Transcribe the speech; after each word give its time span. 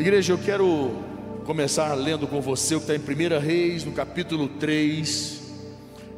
Igreja, 0.00 0.32
eu 0.32 0.38
quero 0.38 0.96
começar 1.44 1.92
lendo 1.92 2.26
com 2.26 2.40
você 2.40 2.74
o 2.74 2.80
que 2.80 2.90
está 2.90 3.12
em 3.12 3.36
1 3.36 3.38
Reis, 3.38 3.84
no 3.84 3.92
capítulo 3.92 4.48
3, 4.48 5.42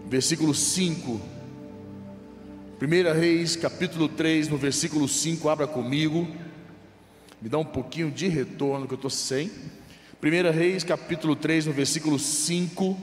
versículo 0.06 0.54
5. 0.54 1.20
1 2.80 3.18
Reis, 3.18 3.56
capítulo 3.56 4.08
3, 4.08 4.46
no 4.46 4.56
versículo 4.56 5.08
5, 5.08 5.48
abra 5.48 5.66
comigo. 5.66 6.28
Me 7.40 7.48
dá 7.48 7.58
um 7.58 7.64
pouquinho 7.64 8.08
de 8.08 8.28
retorno 8.28 8.86
que 8.86 8.94
eu 8.94 8.94
estou 8.94 9.10
sem. 9.10 9.50
1 10.22 10.52
Reis, 10.52 10.84
capítulo 10.84 11.34
3, 11.34 11.66
no 11.66 11.72
versículo 11.72 12.20
5. 12.20 12.96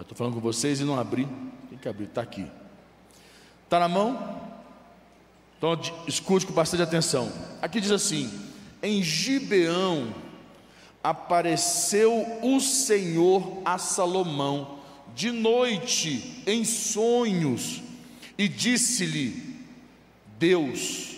Estou 0.00 0.18
falando 0.18 0.34
com 0.34 0.40
vocês 0.40 0.80
e 0.80 0.84
não 0.84 0.98
abri. 0.98 1.28
Tem 1.70 1.78
que 1.78 1.88
abrir, 1.88 2.06
está 2.06 2.22
aqui. 2.22 2.44
Está 3.62 3.78
na 3.78 3.88
mão? 3.88 4.43
Então 5.64 5.80
escute 6.06 6.44
com 6.44 6.52
bastante 6.52 6.82
atenção. 6.82 7.32
Aqui 7.62 7.80
diz 7.80 7.90
assim: 7.90 8.30
Em 8.82 9.02
Gibeão 9.02 10.14
apareceu 11.02 12.38
o 12.42 12.60
Senhor 12.60 13.62
a 13.64 13.78
Salomão 13.78 14.80
de 15.14 15.30
noite 15.30 16.42
em 16.46 16.66
sonhos 16.66 17.82
e 18.36 18.46
disse-lhe: 18.46 19.58
Deus, 20.38 21.16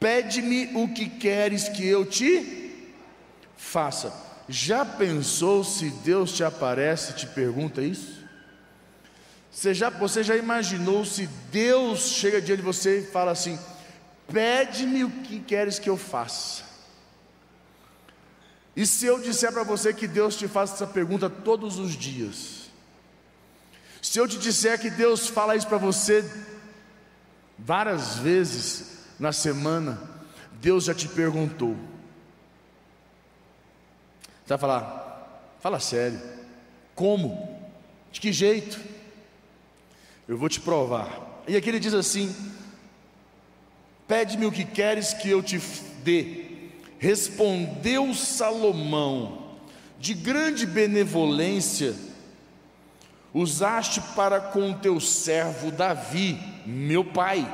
pede-me 0.00 0.70
o 0.74 0.88
que 0.88 1.06
queres 1.06 1.68
que 1.68 1.86
eu 1.86 2.06
te 2.06 2.72
faça. 3.54 4.14
Já 4.48 4.82
pensou 4.82 5.62
se 5.62 5.90
Deus 5.90 6.32
te 6.32 6.42
aparece 6.42 7.12
e 7.12 7.16
te 7.16 7.26
pergunta 7.26 7.82
isso? 7.82 8.21
Você 9.52 9.74
já, 9.74 9.90
você 9.90 10.24
já 10.24 10.34
imaginou 10.34 11.04
se 11.04 11.26
Deus 11.50 12.08
chega 12.08 12.40
diante 12.40 12.60
de 12.60 12.64
você 12.64 13.00
e 13.00 13.06
fala 13.06 13.32
assim: 13.32 13.58
pede-me 14.32 15.04
o 15.04 15.10
que 15.10 15.40
queres 15.40 15.78
que 15.78 15.90
eu 15.90 15.96
faça? 15.98 16.64
E 18.74 18.86
se 18.86 19.04
eu 19.04 19.20
disser 19.20 19.52
para 19.52 19.62
você 19.62 19.92
que 19.92 20.08
Deus 20.08 20.34
te 20.34 20.48
faz 20.48 20.72
essa 20.72 20.86
pergunta 20.86 21.28
todos 21.28 21.78
os 21.78 21.92
dias? 21.92 22.70
Se 24.00 24.18
eu 24.18 24.26
te 24.26 24.38
disser 24.38 24.80
que 24.80 24.88
Deus 24.88 25.28
fala 25.28 25.54
isso 25.54 25.68
para 25.68 25.76
você 25.76 26.24
várias 27.58 28.16
vezes 28.16 29.04
na 29.18 29.32
semana, 29.32 30.00
Deus 30.54 30.84
já 30.84 30.94
te 30.94 31.06
perguntou. 31.06 31.76
Você 34.42 34.48
vai 34.48 34.58
falar, 34.58 35.54
fala 35.60 35.78
sério, 35.78 36.20
como? 36.94 37.60
De 38.10 38.20
que 38.20 38.32
jeito? 38.32 38.80
Eu 40.28 40.38
vou 40.38 40.48
te 40.48 40.60
provar. 40.60 41.42
E 41.48 41.56
aqui 41.56 41.68
ele 41.68 41.80
diz 41.80 41.94
assim: 41.94 42.34
Pede-me 44.06 44.46
o 44.46 44.52
que 44.52 44.64
queres 44.64 45.12
que 45.12 45.28
eu 45.28 45.42
te 45.42 45.60
dê. 46.04 46.44
Respondeu 46.98 48.14
Salomão, 48.14 49.56
de 49.98 50.14
grande 50.14 50.66
benevolência, 50.66 51.96
usaste 53.34 54.00
para 54.14 54.40
com 54.40 54.72
teu 54.72 55.00
servo 55.00 55.72
Davi, 55.72 56.38
meu 56.64 57.04
pai, 57.04 57.44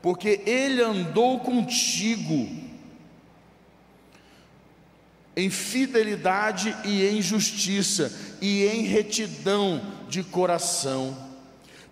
porque 0.00 0.40
ele 0.46 0.80
andou 0.80 1.40
contigo 1.40 2.48
em 5.36 5.50
fidelidade 5.50 6.74
e 6.84 7.04
em 7.04 7.20
justiça 7.20 8.10
e 8.40 8.64
em 8.64 8.84
retidão 8.84 9.82
de 10.08 10.22
coração 10.22 11.23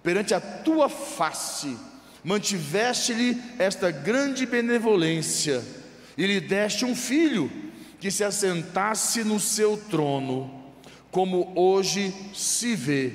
perante 0.03 0.35
a 0.35 0.41
tua 0.41 0.89
face, 0.89 1.77
mantiveste-lhe 2.25 3.41
esta 3.59 3.91
grande 3.91 4.47
benevolência, 4.47 5.63
e 6.17 6.27
lhe 6.27 6.41
deste 6.41 6.85
um 6.85 6.95
filho 6.95 7.51
que 7.99 8.11
se 8.11 8.25
assentasse 8.25 9.25
no 9.25 9.39
seu 9.39 9.77
trono, 9.77 10.63
como 11.11 11.53
hoje 11.55 12.13
se 12.35 12.75
vê. 12.75 13.13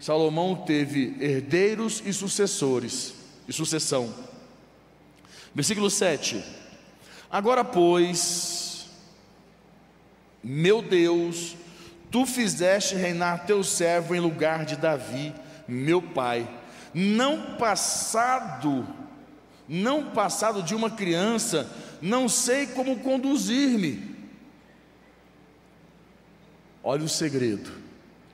Salomão 0.00 0.56
teve 0.56 1.14
herdeiros 1.20 2.02
e 2.04 2.12
sucessores, 2.12 3.14
e 3.46 3.52
sucessão. 3.52 4.14
Versículo 5.54 5.90
7. 5.90 6.42
Agora, 7.30 7.62
pois, 7.62 8.86
meu 10.42 10.80
Deus, 10.80 11.54
tu 12.10 12.24
fizeste 12.24 12.94
reinar 12.94 13.44
teu 13.46 13.62
servo 13.62 14.14
em 14.14 14.20
lugar 14.20 14.64
de 14.64 14.76
Davi, 14.76 15.34
meu 15.70 16.02
pai, 16.02 16.48
não 16.92 17.56
passado, 17.56 18.86
não 19.68 20.10
passado 20.10 20.62
de 20.62 20.74
uma 20.74 20.90
criança, 20.90 21.70
não 22.02 22.28
sei 22.28 22.66
como 22.66 23.00
conduzir-me. 23.00 24.10
Olha 26.82 27.04
o 27.04 27.08
segredo, 27.08 27.70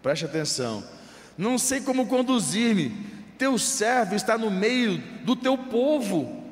preste 0.02 0.24
atenção. 0.24 0.82
Não 1.36 1.58
sei 1.58 1.80
como 1.80 2.06
conduzir-me. 2.06 2.90
Teu 3.36 3.58
servo 3.58 4.14
está 4.14 4.38
no 4.38 4.50
meio 4.50 4.96
do 5.24 5.36
teu 5.36 5.58
povo, 5.58 6.42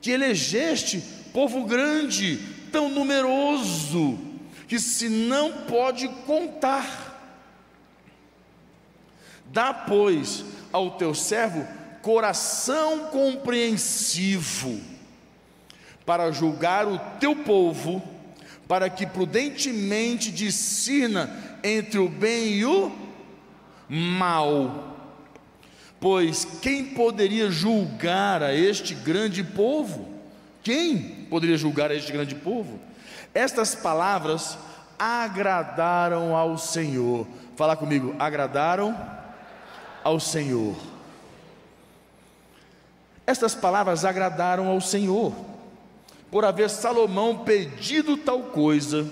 que 0.00 0.10
elegeste, 0.10 1.00
povo 1.32 1.64
grande, 1.64 2.40
tão 2.72 2.88
numeroso, 2.88 4.18
que 4.66 4.80
se 4.80 5.08
não 5.08 5.52
pode 5.66 6.08
contar. 6.26 7.11
Dá, 9.52 9.74
pois, 9.74 10.44
ao 10.72 10.92
teu 10.92 11.14
servo 11.14 11.66
coração 12.00 13.10
compreensivo, 13.10 14.80
para 16.04 16.32
julgar 16.32 16.88
o 16.88 16.98
teu 17.20 17.36
povo, 17.36 18.02
para 18.66 18.88
que 18.90 19.06
prudentemente 19.06 20.32
discina 20.32 21.30
entre 21.62 21.98
o 21.98 22.08
bem 22.08 22.54
e 22.54 22.64
o 22.64 22.90
mal. 23.88 24.96
Pois 26.00 26.44
quem 26.44 26.86
poderia 26.86 27.50
julgar 27.50 28.42
a 28.42 28.52
este 28.52 28.94
grande 28.94 29.44
povo? 29.44 30.08
Quem 30.64 30.98
poderia 31.30 31.56
julgar 31.56 31.90
a 31.90 31.94
este 31.94 32.10
grande 32.10 32.34
povo? 32.34 32.80
Estas 33.34 33.74
palavras 33.74 34.58
agradaram 34.98 36.34
ao 36.34 36.56
Senhor. 36.58 37.26
Fala 37.54 37.76
comigo, 37.76 38.16
agradaram 38.18 39.21
ao 40.04 40.18
Senhor. 40.20 40.76
Estas 43.26 43.54
palavras 43.54 44.04
agradaram 44.04 44.66
ao 44.68 44.80
Senhor, 44.80 45.34
por 46.30 46.44
haver 46.44 46.70
Salomão 46.70 47.38
pedido 47.38 48.16
tal 48.16 48.44
coisa. 48.44 49.06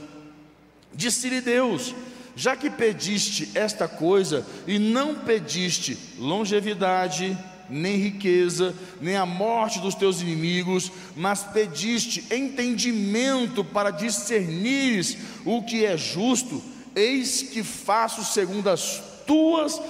Disse-lhe 0.93 1.41
Deus: 1.41 1.95
Já 2.34 2.56
que 2.56 2.69
pediste 2.71 3.51
esta 3.55 3.87
coisa 3.87 4.47
e 4.67 4.78
não 4.78 5.15
pediste 5.15 5.97
longevidade, 6.19 7.39
nem 7.71 7.97
riqueza, 7.97 8.75
nem 9.01 9.17
a 9.17 9.25
morte 9.25 9.78
dos 9.78 9.95
teus 9.95 10.21
inimigos, 10.21 10.91
mas 11.15 11.45
pediste 11.45 12.27
entendimento 12.34 13.65
para 13.65 13.91
discernires 13.91 15.17
o 15.45 15.62
que 15.62 15.84
é 15.84 15.97
justo, 15.97 16.62
eis 16.97 17.43
que 17.43 17.62
faço 17.62 18.25
segundo 18.25 18.69
as 18.69 19.03
tuas 19.27 19.81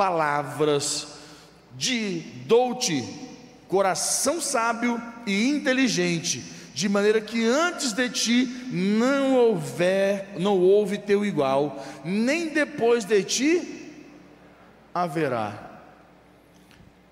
palavras 0.00 1.08
de 1.76 2.20
dou-te 2.46 3.04
coração 3.68 4.40
sábio 4.40 4.98
e 5.26 5.46
inteligente, 5.50 6.42
de 6.72 6.88
maneira 6.88 7.20
que 7.20 7.44
antes 7.44 7.92
de 7.92 8.08
ti 8.08 8.46
não 8.72 9.34
houver, 9.34 10.36
não 10.38 10.58
houve 10.58 10.96
teu 10.96 11.22
igual, 11.22 11.84
nem 12.02 12.48
depois 12.48 13.04
de 13.04 13.22
ti 13.22 13.92
haverá. 14.94 15.82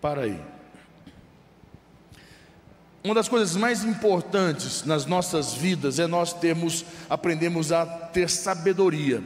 Para 0.01 0.23
aí. 0.23 0.41
Uma 3.05 3.15
das 3.15 3.29
coisas 3.29 3.55
mais 3.55 3.85
importantes 3.85 4.83
nas 4.83 5.05
nossas 5.05 5.53
vidas 5.53 5.99
é 5.99 6.07
nós 6.07 6.33
termos, 6.33 6.87
aprendemos 7.11 7.71
a 7.71 7.85
ter 7.85 8.31
sabedoria. 8.31 9.23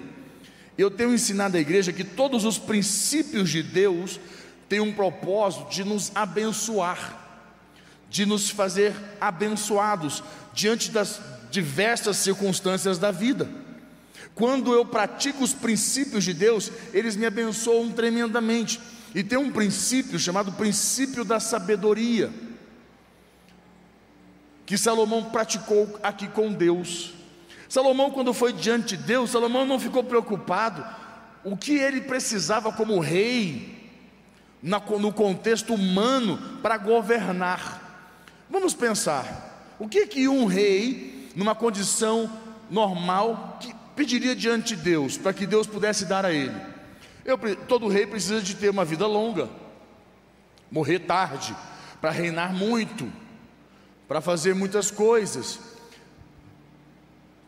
Eu 0.77 0.91
tenho 0.91 1.13
ensinado 1.13 1.57
à 1.57 1.61
igreja 1.61 1.93
que 1.93 2.05
todos 2.05 2.45
os 2.45 2.59
princípios 2.59 3.51
de 3.51 3.63
Deus 3.63 4.19
têm 4.69 4.81
um 4.81 4.93
propósito 4.93 5.71
de 5.71 5.85
nos 5.85 6.11
abençoar, 6.15 7.19
de 8.09 8.25
nos 8.25 8.49
fazer 8.49 8.95
abençoados 9.21 10.23
diante 10.55 10.91
das 10.91 11.21
diversas 11.51 12.17
circunstâncias 12.17 12.99
da 12.99 13.11
vida. 13.11 13.49
Quando 14.35 14.73
eu 14.73 14.85
pratico 14.85 15.45
os 15.45 15.53
princípios 15.53 16.25
de 16.25 16.33
Deus, 16.33 16.73
eles 16.93 17.17
me 17.17 17.27
abençoam 17.27 17.91
tremendamente. 17.91 18.81
E 19.15 19.23
tem 19.23 19.39
um 19.39 19.53
princípio 19.53 20.19
chamado 20.19 20.53
princípio 20.53 21.23
da 21.23 21.39
sabedoria, 21.39 22.33
que 24.65 24.79
Salomão 24.79 25.25
praticou 25.25 25.99
aqui 26.03 26.27
com 26.29 26.51
Deus. 26.51 27.13
Salomão, 27.73 28.11
quando 28.11 28.35
foi 28.35 28.53
diante 28.53 28.99
de 28.99 29.03
Deus, 29.03 29.31
Salomão 29.31 29.65
não 29.65 29.81
ficou 29.81 30.05
preocupado 30.05 30.85
o 31.43 31.57
que 31.57 31.73
ele 31.73 32.03
precisava 32.03 32.71
como 32.71 33.01
rei, 33.01 33.91
no 34.63 35.11
contexto 35.11 35.73
humano, 35.73 36.61
para 36.61 36.77
governar. 36.77 38.13
Vamos 38.51 38.75
pensar, 38.75 39.75
O 39.79 39.89
que 39.89 40.07
que 40.07 40.29
um 40.29 40.45
rei, 40.45 41.31
numa 41.35 41.55
condição 41.55 42.31
normal, 42.69 43.59
pediria 43.97 44.37
diante 44.37 44.77
de 44.77 44.83
Deus, 44.83 45.17
para 45.17 45.33
que 45.33 45.47
Deus 45.47 45.67
pudesse 45.67 46.05
dar 46.05 46.27
a 46.27 46.31
ele? 46.31 46.55
Eu, 47.25 47.39
todo 47.67 47.89
rei 47.89 48.07
precisa 48.07 48.43
de 48.43 48.55
ter 48.55 48.69
uma 48.69 48.85
vida 48.85 49.07
longa, 49.07 49.49
morrer 50.71 50.99
tarde, 50.99 51.57
para 52.03 52.11
reinar 52.11 52.53
muito, 52.53 53.11
para 54.07 54.21
fazer 54.21 54.55
muitas 54.55 54.91
coisas, 54.91 55.72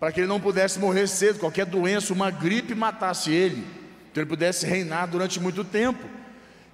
para 0.04 0.12
que 0.12 0.20
ele 0.20 0.26
não 0.26 0.38
pudesse 0.38 0.78
morrer 0.78 1.06
cedo, 1.06 1.38
qualquer 1.38 1.64
doença, 1.64 2.12
uma 2.12 2.30
gripe 2.30 2.74
matasse 2.74 3.32
ele, 3.32 3.66
que 4.12 4.20
ele 4.20 4.26
pudesse 4.26 4.66
reinar 4.66 5.08
durante 5.08 5.40
muito 5.40 5.64
tempo. 5.64 6.04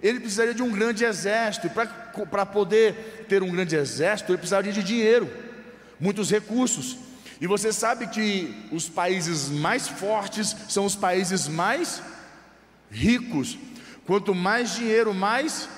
Ele 0.03 0.19
precisaria 0.19 0.53
de 0.53 0.65
um 0.65 0.73
grande 0.73 1.05
exército, 1.05 1.69
e 1.69 2.25
para 2.27 2.45
poder 2.45 3.27
ter 3.29 3.41
um 3.41 3.53
grande 3.53 3.77
exército, 3.77 4.33
ele 4.33 4.39
precisaria 4.39 4.73
de 4.73 4.83
dinheiro, 4.83 5.31
muitos 6.01 6.29
recursos. 6.29 6.99
E 7.41 7.47
você 7.47 7.73
sabe 7.73 8.09
que 8.09 8.53
os 8.73 8.89
países 8.89 9.49
mais 9.49 9.87
fortes 9.87 10.57
são 10.69 10.85
os 10.85 10.97
países 10.97 11.47
mais 11.47 12.03
ricos. 12.91 13.57
Quanto 14.09 14.35
mais 14.35 14.75
dinheiro, 14.75 15.15
mais 15.15 15.69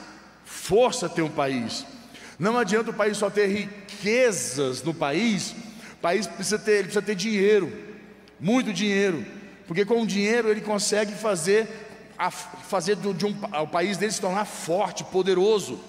força 0.46 1.06
tem 1.06 1.22
um 1.22 1.28
país. 1.28 1.84
Não 2.38 2.56
adianta 2.56 2.92
o 2.92 2.94
país 2.94 3.18
só 3.18 3.28
ter 3.28 3.46
riquezas 3.46 4.82
no 4.82 4.94
país, 4.94 5.54
país 6.02 6.26
precisa 6.26 6.58
ter, 6.58 6.72
ele 6.72 6.82
precisa 6.84 7.02
ter 7.02 7.14
dinheiro, 7.14 7.72
muito 8.38 8.72
dinheiro, 8.72 9.24
porque 9.66 9.84
com 9.84 10.02
o 10.02 10.06
dinheiro 10.06 10.50
ele 10.50 10.60
consegue 10.60 11.12
fazer, 11.12 11.68
a, 12.18 12.30
fazer 12.30 12.96
de, 12.96 13.12
de 13.14 13.24
um, 13.24 13.34
o 13.62 13.66
país 13.68 13.96
dele 13.96 14.12
se 14.12 14.20
tornar 14.20 14.44
forte, 14.44 15.04
poderoso. 15.04 15.80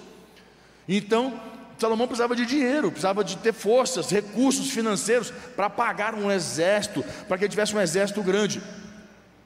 Então, 0.88 1.38
Salomão 1.78 2.06
precisava 2.06 2.36
de 2.36 2.46
dinheiro, 2.46 2.90
precisava 2.90 3.24
de 3.24 3.36
ter 3.36 3.52
forças, 3.52 4.10
recursos 4.10 4.70
financeiros 4.70 5.32
para 5.56 5.68
pagar 5.68 6.14
um 6.14 6.30
exército, 6.30 7.04
para 7.26 7.36
que 7.36 7.44
ele 7.44 7.50
tivesse 7.50 7.74
um 7.74 7.80
exército 7.80 8.22
grande. 8.22 8.62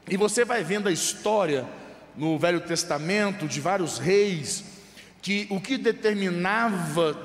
E 0.08 0.16
você 0.16 0.44
vai 0.44 0.62
vendo 0.62 0.88
a 0.88 0.92
história 0.92 1.66
no 2.16 2.38
Velho 2.38 2.60
Testamento 2.60 3.46
de 3.46 3.60
vários 3.60 3.98
reis, 3.98 4.64
que 5.22 5.46
o 5.50 5.60
que 5.60 5.78
determinava 5.78 7.16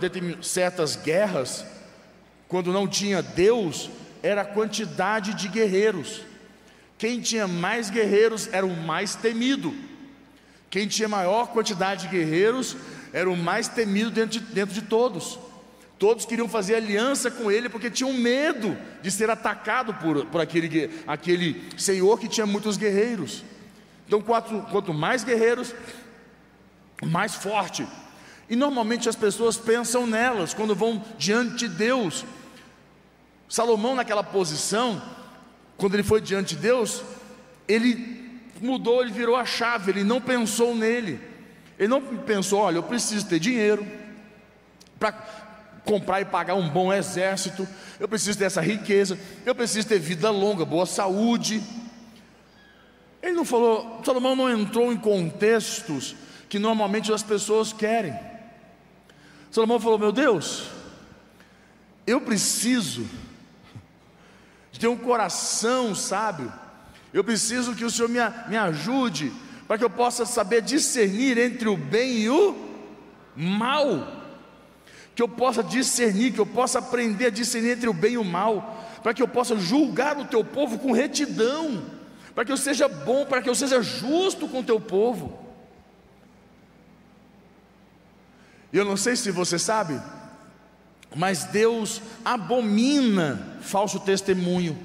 certas 0.42 0.96
guerras, 0.96 1.66
quando 2.54 2.72
não 2.72 2.88
tinha 2.88 3.20
Deus, 3.20 3.90
era 4.22 4.42
a 4.42 4.46
quantidade 4.46 5.34
de 5.34 5.48
guerreiros. 5.48 6.22
Quem 7.00 7.20
tinha 7.20 7.48
mais 7.48 7.90
guerreiros 7.90 8.48
era 8.52 8.64
o 8.64 8.78
mais 8.78 9.16
temido. 9.16 9.74
Quem 10.70 10.88
tinha 10.88 11.10
maior 11.10 11.48
quantidade 11.48 12.04
de 12.04 12.10
guerreiros 12.10 12.78
era 13.12 13.28
o 13.28 13.36
mais 13.36 13.68
temido 13.68 14.12
dentro 14.12 14.40
de, 14.40 14.40
dentro 14.54 14.72
de 14.72 14.84
todos. 14.84 15.40
Todos 15.98 16.28
queriam 16.28 16.48
fazer 16.48 16.76
aliança 16.76 17.32
com 17.32 17.50
ele 17.50 17.70
porque 17.70 17.90
tinham 17.90 18.14
medo 18.14 18.78
de 19.02 19.10
ser 19.10 19.32
atacado 19.32 19.92
por, 19.96 20.24
por 20.28 20.40
aquele, 20.40 20.92
aquele 21.08 21.60
senhor 21.76 22.20
que 22.20 22.28
tinha 22.28 22.46
muitos 22.46 22.78
guerreiros. 22.78 23.44
Então, 24.06 24.22
quanto, 24.22 24.62
quanto 24.70 24.94
mais 24.94 25.24
guerreiros, 25.24 25.74
mais 27.04 27.34
forte. 27.34 27.84
E 28.48 28.56
normalmente 28.56 29.10
as 29.10 29.16
pessoas 29.16 29.58
pensam 29.58 30.06
nelas 30.06 30.54
quando 30.54 30.76
vão 30.76 31.04
diante 31.18 31.68
de 31.68 31.68
Deus. 31.68 32.24
Salomão, 33.54 33.94
naquela 33.94 34.24
posição, 34.24 35.00
quando 35.78 35.94
ele 35.94 36.02
foi 36.02 36.20
diante 36.20 36.56
de 36.56 36.62
Deus, 36.64 37.04
ele 37.68 38.42
mudou, 38.60 39.00
ele 39.00 39.12
virou 39.12 39.36
a 39.36 39.46
chave, 39.46 39.92
ele 39.92 40.04
não 40.04 40.20
pensou 40.20 40.76
nele. 40.76 41.22
Ele 41.78 41.88
não 41.88 42.02
pensou, 42.02 42.62
olha, 42.62 42.78
eu 42.78 42.84
preciso 42.84 43.28
ter 43.28 43.38
dinheiro 43.38 43.86
para 44.98 45.12
comprar 45.86 46.20
e 46.20 46.26
pagar 46.26 46.56
um 46.56 46.68
bom 46.68 46.92
exército, 46.92 47.68
eu 48.00 48.08
preciso 48.08 48.40
dessa 48.40 48.60
riqueza, 48.60 49.20
eu 49.46 49.54
preciso 49.54 49.88
ter 49.88 50.00
vida 50.00 50.32
longa, 50.32 50.66
boa 50.66 50.88
saúde. 50.88 51.62
Ele 53.22 53.34
não 53.34 53.46
falou, 53.46 54.02
Salomão 54.04 54.36
não 54.36 54.50
entrou 54.50 54.92
em 54.92 54.98
contextos 54.98 56.16
que 56.50 56.58
normalmente 56.58 57.14
as 57.14 57.22
pessoas 57.22 57.72
querem. 57.72 58.20
Salomão 59.52 59.80
falou: 59.80 60.00
Meu 60.00 60.12
Deus, 60.12 60.70
eu 62.08 62.20
preciso 62.20 63.08
ter 64.84 64.90
um 64.90 64.98
coração 64.98 65.96
sábio, 65.96 66.52
eu 67.14 67.24
preciso 67.24 67.74
que 67.74 67.86
o 67.86 67.90
Senhor 67.90 68.10
me, 68.10 68.20
me 68.50 68.58
ajude 68.58 69.32
para 69.66 69.78
que 69.78 69.84
eu 69.86 69.90
possa 69.90 70.26
saber 70.26 70.62
discernir 70.62 71.38
entre 71.38 71.70
o 71.70 71.78
bem 71.78 72.18
e 72.18 72.30
o 72.30 72.54
mal 73.34 74.22
que 75.16 75.22
eu 75.22 75.28
possa 75.30 75.64
discernir, 75.64 76.34
que 76.34 76.40
eu 76.40 76.46
possa 76.46 76.80
aprender 76.80 77.28
a 77.28 77.30
discernir 77.30 77.78
entre 77.78 77.88
o 77.88 77.94
bem 77.94 78.14
e 78.14 78.18
o 78.18 78.26
mal, 78.26 78.84
para 79.02 79.14
que 79.14 79.24
eu 79.24 79.28
possa 79.28 79.56
julgar 79.56 80.18
o 80.18 80.26
teu 80.26 80.44
povo 80.44 80.78
com 80.78 80.92
retidão, 80.92 81.82
para 82.36 82.44
que 82.44 82.52
eu 82.52 82.58
seja 82.58 82.90
bom, 82.90 83.26
para 83.26 83.42
que 83.42 83.48
eu 83.48 83.56
seja 83.56 83.82
justo 83.82 84.50
com 84.50 84.60
o 84.60 84.64
teu 84.64 84.82
povo. 84.82 85.40
E 88.74 88.78
eu 88.78 88.84
não 88.84 88.98
sei 88.98 89.16
se 89.16 89.32
você 89.32 89.58
sabe, 89.58 90.02
mas 91.16 91.44
Deus 91.46 92.02
abomina 92.24 93.58
falso 93.62 94.00
testemunho. 94.00 94.78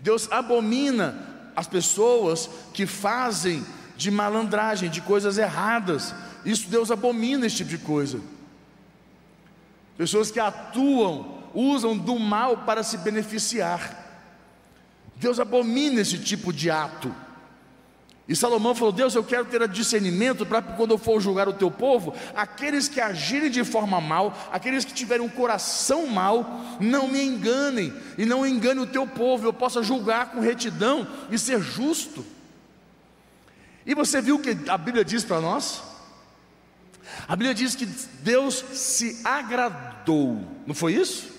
Deus 0.00 0.30
abomina 0.30 1.50
as 1.54 1.66
pessoas 1.66 2.48
que 2.72 2.86
fazem 2.86 3.64
de 3.96 4.10
malandragem, 4.10 4.90
de 4.90 5.00
coisas 5.00 5.38
erradas. 5.38 6.14
Isso 6.44 6.68
Deus 6.68 6.90
abomina 6.90 7.46
esse 7.46 7.56
tipo 7.56 7.70
de 7.70 7.78
coisa 7.78 8.20
pessoas 10.02 10.32
que 10.32 10.40
atuam, 10.40 11.44
usam 11.54 11.96
do 11.96 12.18
mal 12.18 12.58
para 12.58 12.82
se 12.82 12.98
beneficiar. 12.98 14.00
Deus 15.14 15.38
abomina 15.38 16.00
esse 16.00 16.18
tipo 16.18 16.52
de 16.52 16.68
ato. 16.68 17.14
E 18.28 18.36
Salomão 18.36 18.74
falou: 18.74 18.92
Deus, 18.92 19.14
eu 19.14 19.24
quero 19.24 19.44
ter 19.46 19.66
discernimento 19.68 20.46
para 20.46 20.62
quando 20.62 20.92
eu 20.92 20.98
for 20.98 21.20
julgar 21.20 21.48
o 21.48 21.52
teu 21.52 21.70
povo, 21.70 22.14
aqueles 22.34 22.88
que 22.88 23.00
agirem 23.00 23.50
de 23.50 23.64
forma 23.64 24.00
mal, 24.00 24.36
aqueles 24.52 24.84
que 24.84 24.92
tiverem 24.92 25.24
um 25.24 25.28
coração 25.28 26.06
mal, 26.06 26.60
não 26.80 27.08
me 27.08 27.22
enganem 27.22 27.92
e 28.16 28.24
não 28.24 28.46
enganem 28.46 28.82
o 28.82 28.86
teu 28.86 29.06
povo, 29.06 29.46
eu 29.46 29.52
possa 29.52 29.82
julgar 29.82 30.30
com 30.30 30.40
retidão 30.40 31.06
e 31.30 31.38
ser 31.38 31.60
justo. 31.60 32.24
E 33.84 33.94
você 33.94 34.20
viu 34.20 34.36
o 34.36 34.40
que 34.40 34.56
a 34.68 34.78
Bíblia 34.78 35.04
diz 35.04 35.24
para 35.24 35.40
nós? 35.40 35.82
A 37.26 37.34
Bíblia 37.34 37.54
diz 37.54 37.74
que 37.74 37.84
Deus 37.84 38.64
se 38.72 39.20
agradou, 39.24 40.40
não 40.66 40.74
foi 40.74 40.94
isso? 40.94 41.31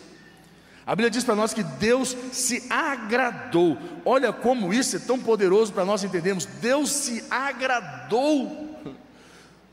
A 0.86 0.96
Bíblia 0.96 1.10
diz 1.10 1.24
para 1.24 1.36
nós 1.36 1.54
que 1.54 1.64
Deus 1.64 2.16
se 2.32 2.66
agradou. 2.70 3.78
Olha 4.04 4.34
como 4.34 4.74
isso 4.74 4.98
é 4.98 5.00
tão 5.00 5.18
poderoso 5.20 5.72
para 5.72 5.86
nós 5.86 6.04
entendermos. 6.04 6.46
Deus 6.46 6.90
se 6.90 7.24
agradou 7.30 8.82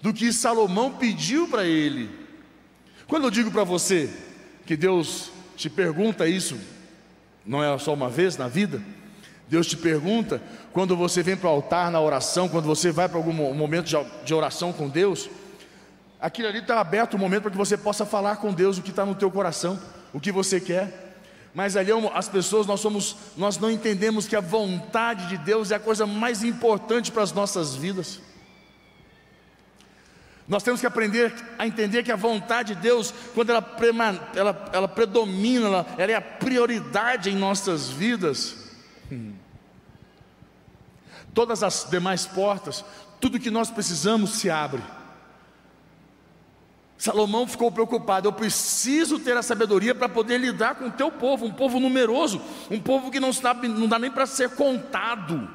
do 0.01 0.13
que 0.13 0.33
Salomão 0.33 0.93
pediu 0.93 1.49
para 1.49 1.65
ele. 1.65 2.11
Quando 3.09 3.25
eu 3.25 3.31
digo 3.31 3.51
para 3.51 3.65
você 3.65 4.09
que 4.65 4.77
Deus 4.77 5.31
te 5.57 5.69
pergunta 5.69 6.29
isso, 6.29 6.59
não 7.45 7.63
é 7.63 7.77
só 7.79 7.93
uma 7.93 8.09
vez 8.09 8.37
na 8.37 8.47
vida, 8.47 8.81
Deus 9.49 9.67
te 9.67 9.77
pergunta 9.77 10.41
quando 10.73 10.97
você 10.97 11.23
vem 11.23 11.37
para 11.37 11.49
o 11.49 11.53
altar 11.53 11.91
na 11.91 12.01
oração, 12.01 12.49
quando 12.49 12.67
você 12.67 12.93
vai 12.93 13.09
para 13.09 13.19
algum 13.19 13.33
momento 13.33 13.91
de 14.25 14.33
oração 14.33 14.73
com 14.73 14.89
Deus, 14.89 15.29
Aquilo 16.21 16.49
ali 16.49 16.59
está 16.59 16.79
aberto 16.81 17.15
o 17.15 17.17
um 17.17 17.21
momento 17.21 17.43
para 17.43 17.51
que 17.51 17.57
você 17.57 17.79
possa 17.79 18.05
falar 18.05 18.37
com 18.37 18.53
Deus 18.53 18.77
o 18.77 18.83
que 18.83 18.91
está 18.91 19.07
no 19.07 19.15
teu 19.15 19.31
coração, 19.31 19.81
o 20.13 20.21
que 20.21 20.33
você 20.33 20.61
quer. 20.61 21.09
Mas 21.53 21.77
ali 21.77 21.91
é 21.91 22.13
as 22.15 22.29
pessoas 22.29 22.67
nós 22.67 22.81
somos, 22.81 23.17
nós 23.37 23.59
não 23.59 23.71
entendemos 23.71 24.29
que 24.29 24.37
a 24.37 24.41
vontade 24.41 25.29
de 25.29 25.37
Deus 25.37 25.71
é 25.71 25.75
a 25.75 25.81
coisa 25.81 26.07
mais 26.07 26.45
importante 26.45 27.11
para 27.11 27.23
as 27.23 27.33
nossas 27.33 27.75
vidas. 27.75 28.21
Nós 30.47 30.63
temos 30.63 30.81
que 30.81 30.87
aprender 30.87 31.33
a 31.59 31.67
entender 31.67 32.03
que 32.03 32.11
a 32.11 32.17
vontade 32.17 32.75
de 32.75 32.81
Deus, 32.81 33.15
quando 33.35 33.51
ela, 33.51 33.79
ela, 34.35 34.71
ela 34.73 34.89
predomina, 34.89 35.67
ela, 35.67 35.87
ela, 35.97 36.13
é 36.13 36.15
a 36.17 36.21
prioridade 36.21 37.31
em 37.31 37.37
nossas 37.37 37.89
vidas. 37.89 38.57
Todas 41.33 41.63
as 41.63 41.87
demais 41.89 42.27
portas, 42.27 42.85
tudo 43.21 43.39
que 43.39 43.51
nós 43.51 43.71
precisamos 43.71 44.31
se 44.31 44.51
abre. 44.51 44.83
Salomão 47.01 47.47
ficou 47.47 47.73
preocupado. 47.73 48.29
Eu 48.29 48.33
preciso 48.33 49.19
ter 49.19 49.35
a 49.35 49.43
sabedoria 49.43 49.95
para 49.95 50.07
poder 50.07 50.37
lidar 50.37 50.75
com 50.75 50.89
o 50.89 50.91
teu 50.91 51.11
povo, 51.11 51.47
um 51.47 51.51
povo 51.51 51.81
numeroso, 51.81 52.43
um 52.71 52.79
povo 52.79 53.11
que 53.11 53.19
não, 53.19 53.33
sabe, 53.33 53.69
não 53.69 53.89
dá 53.89 53.99
nem 53.99 54.11
para 54.11 54.27
ser 54.27 54.51
contado. 54.51 55.49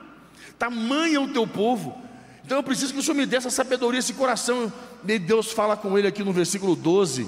Tamanho 0.57 1.17
é 1.17 1.19
o 1.19 1.31
teu 1.31 1.45
povo. 1.45 1.95
Então 2.43 2.57
eu 2.57 2.63
preciso 2.63 2.93
que 2.93 2.99
o 2.99 3.03
Senhor 3.03 3.15
me 3.15 3.27
dê 3.27 3.35
essa 3.35 3.51
sabedoria, 3.51 3.99
esse 3.99 4.13
coração. 4.13 4.73
E 5.07 5.19
Deus 5.19 5.51
fala 5.51 5.77
com 5.77 5.95
ele 5.95 6.07
aqui 6.07 6.23
no 6.23 6.33
versículo 6.33 6.75
12: 6.75 7.27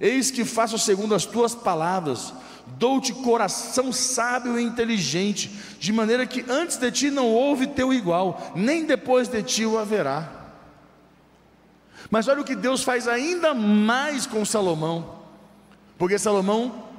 Eis 0.00 0.30
que 0.30 0.44
faço 0.44 0.78
segundo 0.78 1.12
as 1.12 1.26
tuas 1.26 1.52
palavras, 1.52 2.32
dou-te 2.78 3.12
coração 3.12 3.92
sábio 3.92 4.56
e 4.56 4.62
inteligente, 4.62 5.50
de 5.80 5.92
maneira 5.92 6.28
que 6.28 6.44
antes 6.48 6.76
de 6.76 6.92
ti 6.92 7.10
não 7.10 7.26
houve 7.26 7.66
teu 7.66 7.92
igual, 7.92 8.52
nem 8.54 8.84
depois 8.84 9.26
de 9.26 9.42
ti 9.42 9.66
o 9.66 9.78
haverá. 9.78 10.41
Mas 12.12 12.28
olha 12.28 12.42
o 12.42 12.44
que 12.44 12.54
Deus 12.54 12.84
faz 12.84 13.08
ainda 13.08 13.54
mais 13.54 14.26
com 14.26 14.44
Salomão. 14.44 15.20
Porque 15.96 16.18
Salomão 16.18 16.90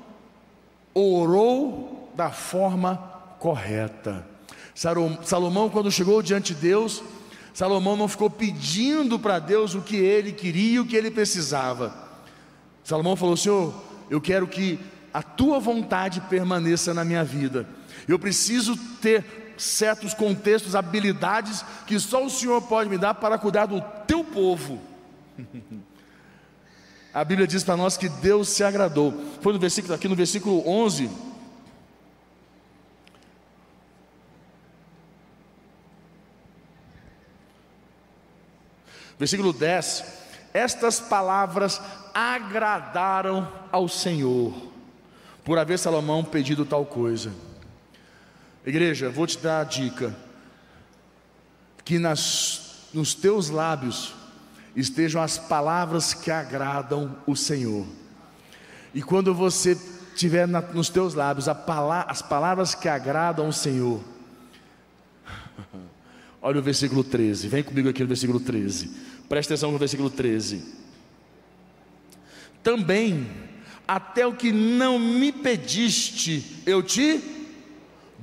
orou 0.91 2.11
da 2.15 2.31
forma 2.31 2.97
correta. 3.37 4.25
Salomão, 4.73 5.69
quando 5.69 5.91
chegou 5.91 6.19
diante 6.23 6.55
de 6.55 6.61
Deus, 6.61 7.03
Salomão 7.53 7.95
não 7.95 8.07
ficou 8.07 8.27
pedindo 8.27 9.19
para 9.19 9.37
Deus 9.37 9.75
o 9.75 9.83
que 9.83 9.97
ele 9.97 10.31
queria, 10.31 10.81
o 10.81 10.85
que 10.87 10.95
ele 10.95 11.11
precisava. 11.11 11.93
Salomão 12.83 13.15
falou: 13.15 13.37
Senhor, 13.37 13.71
eu 14.09 14.19
quero 14.19 14.47
que 14.47 14.79
a 15.13 15.21
tua 15.21 15.59
vontade 15.59 16.21
permaneça 16.21 16.91
na 16.91 17.05
minha 17.05 17.23
vida. 17.23 17.67
Eu 18.07 18.17
preciso 18.17 18.75
ter 18.99 19.53
certos 19.59 20.15
contextos, 20.15 20.75
habilidades 20.75 21.63
que 21.85 21.99
só 21.99 22.25
o 22.25 22.31
Senhor 22.31 22.63
pode 22.63 22.89
me 22.89 22.97
dar 22.97 23.13
para 23.13 23.37
cuidar 23.37 23.67
do 23.67 23.79
teu 24.07 24.23
povo. 24.23 24.91
A 27.13 27.23
Bíblia 27.23 27.45
diz 27.45 27.63
para 27.63 27.77
nós 27.77 27.95
que 27.95 28.09
Deus 28.09 28.49
se 28.49 28.63
agradou. 28.63 29.13
Foi 29.39 29.53
no 29.53 29.59
versículo 29.59 29.93
aqui 29.93 30.07
no 30.07 30.15
versículo 30.15 30.67
11. 30.67 31.11
Versículo 39.19 39.53
10: 39.53 40.03
Estas 40.55 40.99
palavras 40.99 41.79
agradaram 42.15 43.47
ao 43.71 43.87
Senhor, 43.87 44.71
por 45.45 45.59
haver 45.59 45.77
Salomão 45.77 46.25
pedido 46.25 46.65
tal 46.65 46.83
coisa. 46.83 47.31
Igreja, 48.65 49.11
vou 49.11 49.27
te 49.27 49.37
dar 49.37 49.61
a 49.61 49.63
dica: 49.63 50.15
que 51.85 51.99
nas, 51.99 52.87
nos 52.91 53.13
teus 53.13 53.51
lábios 53.51 54.15
estejam 54.75 55.21
as 55.21 55.37
palavras 55.37 56.13
que 56.13 56.31
agradam 56.31 57.15
o 57.27 57.35
Senhor. 57.35 57.85
E 58.93 59.01
quando 59.01 59.33
você 59.33 59.77
tiver 60.15 60.47
na, 60.47 60.61
nos 60.61 60.89
teus 60.89 61.13
lábios 61.13 61.47
pala, 61.65 62.01
as 62.01 62.21
palavras 62.21 62.75
que 62.75 62.87
agradam 62.87 63.47
o 63.47 63.53
Senhor, 63.53 64.01
olha 66.41 66.59
o 66.59 66.63
versículo 66.63 67.03
13, 67.03 67.47
vem 67.47 67.63
comigo 67.63 67.89
aqui 67.89 68.01
no 68.01 68.07
versículo 68.07 68.39
13, 68.39 68.91
presta 69.29 69.53
atenção 69.53 69.71
no 69.71 69.77
versículo 69.77 70.09
13. 70.09 70.83
Também, 72.61 73.27
até 73.87 74.25
o 74.25 74.33
que 74.33 74.51
não 74.51 74.97
me 74.97 75.31
pediste, 75.31 76.63
eu 76.65 76.81
te 76.81 77.21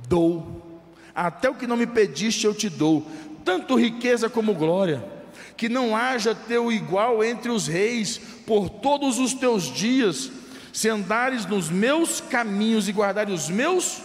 dou, 0.07 0.81
até 1.13 1.49
o 1.49 1.55
que 1.55 1.67
não 1.67 1.77
me 1.77 1.85
pediste, 1.85 2.45
eu 2.45 2.53
te 2.53 2.69
dou, 2.69 3.05
tanto 3.45 3.75
riqueza 3.75 4.29
como 4.29 4.53
glória 4.53 5.20
que 5.55 5.69
não 5.69 5.95
haja 5.95 6.33
teu 6.33 6.71
igual 6.71 7.23
entre 7.23 7.51
os 7.51 7.67
reis 7.67 8.19
por 8.45 8.69
todos 8.69 9.19
os 9.19 9.33
teus 9.33 9.63
dias, 9.63 10.31
se 10.73 10.89
andares 10.89 11.45
nos 11.45 11.69
meus 11.69 12.21
caminhos 12.21 12.87
e 12.87 12.91
guardares 12.91 13.43
os 13.43 13.49
meus 13.49 14.01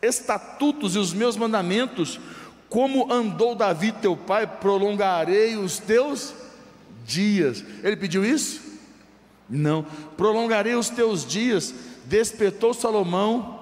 estatutos 0.00 0.94
e 0.94 0.98
os 0.98 1.12
meus 1.12 1.36
mandamentos, 1.36 2.20
como 2.68 3.12
andou 3.12 3.54
Davi 3.54 3.92
teu 3.92 4.16
pai, 4.16 4.46
prolongarei 4.46 5.56
os 5.56 5.78
teus 5.78 6.34
dias. 7.04 7.64
Ele 7.82 7.96
pediu 7.96 8.24
isso? 8.24 8.60
Não. 9.48 9.84
Prolongarei 10.16 10.74
os 10.74 10.88
teus 10.88 11.24
dias. 11.24 11.74
Despertou 12.04 12.74
Salomão, 12.74 13.56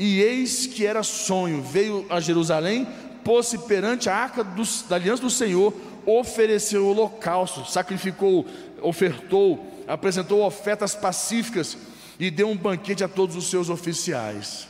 e 0.00 0.20
eis 0.22 0.66
que 0.66 0.86
era 0.86 1.02
sonho. 1.02 1.62
Veio 1.62 2.06
a 2.08 2.20
Jerusalém, 2.20 2.88
pôs-se 3.22 3.58
perante 3.58 4.08
a 4.08 4.16
arca 4.16 4.42
dos, 4.42 4.82
da 4.88 4.96
aliança 4.96 5.22
do 5.22 5.30
Senhor, 5.30 5.74
ofereceu 6.06 6.86
holocausto, 6.86 7.64
sacrificou, 7.70 8.46
ofertou, 8.82 9.84
apresentou 9.86 10.42
ofertas 10.44 10.94
pacíficas 10.94 11.76
e 12.18 12.30
deu 12.30 12.48
um 12.48 12.56
banquete 12.56 13.02
a 13.02 13.08
todos 13.08 13.36
os 13.36 13.48
seus 13.48 13.68
oficiais. 13.68 14.68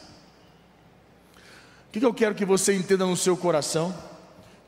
O 1.89 1.93
que 1.93 2.05
eu 2.05 2.15
quero 2.15 2.35
que 2.35 2.45
você 2.45 2.73
entenda 2.75 3.05
no 3.05 3.17
seu 3.17 3.37
coração? 3.37 3.93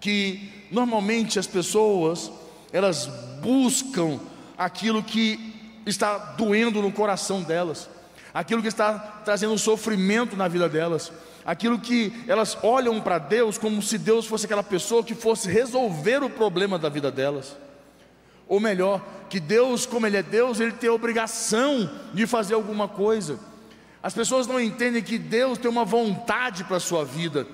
Que 0.01 0.67
normalmente 0.71 1.39
as 1.39 1.47
pessoas 1.47 2.31
elas 2.73 3.07
buscam 3.41 4.19
aquilo 4.57 5.03
que 5.03 5.55
está 5.87 6.19
doendo 6.19 6.81
no 6.81 6.91
coração 6.91 7.43
delas, 7.43 7.89
aquilo 8.33 8.63
que 8.63 8.69
está 8.69 8.99
trazendo 9.25 9.57
sofrimento 9.59 10.37
na 10.37 10.49
vida 10.49 10.69
delas 10.69 11.13
aquilo 11.45 11.79
que 11.79 12.13
elas 12.27 12.57
olham 12.63 13.01
para 13.01 13.19
Deus 13.19 13.59
como 13.59 13.83
se 13.83 13.99
Deus 13.99 14.27
fosse 14.27 14.47
aquela 14.47 14.63
pessoa 14.63 15.03
que 15.03 15.15
fosse 15.15 15.51
resolver 15.51 16.23
o 16.23 16.31
problema 16.31 16.79
da 16.79 16.89
vida 16.89 17.11
delas. 17.11 17.57
Ou 18.49 18.61
melhor, 18.61 19.01
que 19.29 19.41
Deus, 19.41 19.87
como 19.87 20.07
Ele 20.07 20.19
é 20.19 20.23
Deus, 20.23 20.61
Ele 20.61 20.73
tem 20.73 20.91
a 20.91 20.93
obrigação 20.93 21.91
de 22.13 22.27
fazer 22.27 22.55
alguma 22.55 22.87
coisa. 22.87 23.39
As 24.03 24.13
pessoas 24.13 24.47
não 24.47 24.61
entendem 24.61 25.03
que 25.03 25.17
Deus 25.17 25.59
tem 25.59 25.71
uma 25.71 25.85
vontade 25.85 26.65
para 26.65 26.77
a 26.77 26.81
sua 26.81 27.05
vida, 27.05 27.47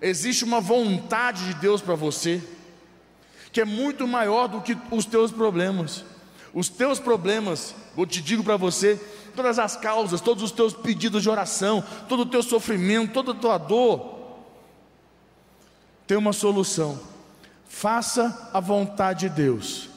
existe 0.00 0.44
uma 0.44 0.60
vontade 0.60 1.46
de 1.46 1.54
Deus 1.54 1.80
para 1.80 1.94
você, 1.94 2.42
que 3.50 3.60
é 3.60 3.64
muito 3.64 4.06
maior 4.06 4.46
do 4.46 4.60
que 4.60 4.76
os 4.90 5.06
teus 5.06 5.32
problemas. 5.32 6.04
Os 6.52 6.68
teus 6.68 7.00
problemas, 7.00 7.74
eu 7.96 8.06
te 8.06 8.20
digo 8.20 8.44
para 8.44 8.56
você, 8.56 9.00
todas 9.36 9.58
as 9.58 9.76
causas, 9.76 10.20
todos 10.20 10.42
os 10.42 10.50
teus 10.50 10.72
pedidos 10.72 11.22
de 11.22 11.30
oração, 11.30 11.84
todo 12.08 12.22
o 12.22 12.26
teu 12.26 12.42
sofrimento, 12.42 13.12
toda 13.12 13.32
a 13.32 13.34
tua 13.34 13.58
dor, 13.58 14.16
tem 16.06 16.16
uma 16.16 16.32
solução. 16.32 16.98
Faça 17.68 18.50
a 18.52 18.60
vontade 18.60 19.28
de 19.28 19.34
Deus. 19.34 19.88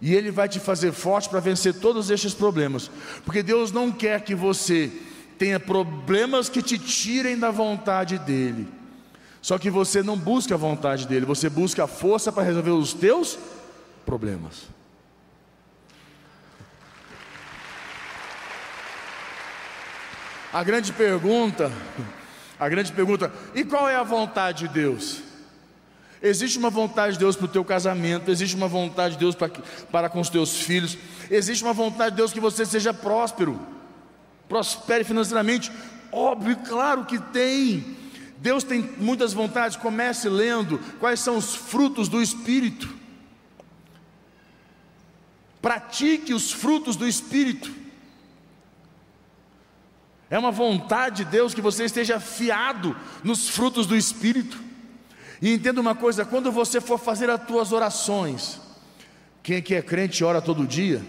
E 0.00 0.14
Ele 0.14 0.30
vai 0.30 0.48
te 0.48 0.60
fazer 0.60 0.92
forte 0.92 1.28
para 1.28 1.40
vencer 1.40 1.74
todos 1.74 2.10
estes 2.10 2.34
problemas. 2.34 2.90
Porque 3.24 3.42
Deus 3.42 3.72
não 3.72 3.90
quer 3.90 4.20
que 4.22 4.34
você 4.34 4.92
tenha 5.38 5.58
problemas 5.58 6.48
que 6.48 6.62
te 6.62 6.78
tirem 6.78 7.38
da 7.38 7.50
vontade 7.50 8.18
dEle. 8.18 8.68
Só 9.40 9.58
que 9.58 9.70
você 9.70 10.02
não 10.02 10.16
busca 10.16 10.54
a 10.54 10.58
vontade 10.58 11.06
dEle, 11.06 11.24
você 11.24 11.48
busca 11.48 11.84
a 11.84 11.86
força 11.86 12.32
para 12.32 12.42
resolver 12.42 12.70
os 12.70 12.92
teus 12.92 13.38
problemas. 14.04 14.73
A 20.54 20.62
grande 20.62 20.92
pergunta, 20.92 21.72
a 22.60 22.68
grande 22.68 22.92
pergunta, 22.92 23.32
e 23.56 23.64
qual 23.64 23.88
é 23.88 23.96
a 23.96 24.04
vontade 24.04 24.68
de 24.68 24.72
Deus? 24.72 25.20
Existe 26.22 26.60
uma 26.60 26.70
vontade 26.70 27.14
de 27.14 27.18
Deus 27.18 27.34
para 27.34 27.46
o 27.46 27.48
teu 27.48 27.64
casamento, 27.64 28.30
existe 28.30 28.54
uma 28.54 28.68
vontade 28.68 29.14
de 29.14 29.20
Deus 29.20 29.34
para, 29.34 29.48
para 29.90 30.08
com 30.08 30.20
os 30.20 30.30
teus 30.30 30.56
filhos, 30.62 30.96
existe 31.28 31.64
uma 31.64 31.72
vontade 31.72 32.12
de 32.12 32.18
Deus 32.18 32.32
que 32.32 32.38
você 32.38 32.64
seja 32.64 32.94
próspero, 32.94 33.60
prospere 34.48 35.02
financeiramente. 35.02 35.72
Óbvio, 36.12 36.56
claro 36.58 37.04
que 37.04 37.18
tem. 37.18 37.96
Deus 38.38 38.62
tem 38.62 38.88
muitas 38.98 39.32
vontades. 39.32 39.76
Comece 39.76 40.28
lendo 40.28 40.78
quais 41.00 41.18
são 41.18 41.36
os 41.36 41.56
frutos 41.56 42.08
do 42.08 42.22
Espírito. 42.22 42.88
Pratique 45.60 46.32
os 46.32 46.52
frutos 46.52 46.94
do 46.94 47.08
Espírito. 47.08 47.82
É 50.34 50.38
uma 50.38 50.50
vontade 50.50 51.18
de 51.22 51.30
Deus 51.30 51.54
que 51.54 51.60
você 51.60 51.84
esteja 51.84 52.18
fiado 52.18 52.96
nos 53.22 53.48
frutos 53.48 53.86
do 53.86 53.94
Espírito. 53.94 54.60
E 55.40 55.54
entenda 55.54 55.80
uma 55.80 55.94
coisa: 55.94 56.24
quando 56.24 56.50
você 56.50 56.80
for 56.80 56.98
fazer 56.98 57.30
as 57.30 57.46
tuas 57.46 57.70
orações, 57.70 58.60
quem 59.44 59.58
aqui 59.58 59.76
é 59.76 59.80
crente 59.80 60.24
ora 60.24 60.42
todo 60.42 60.66
dia, 60.66 61.00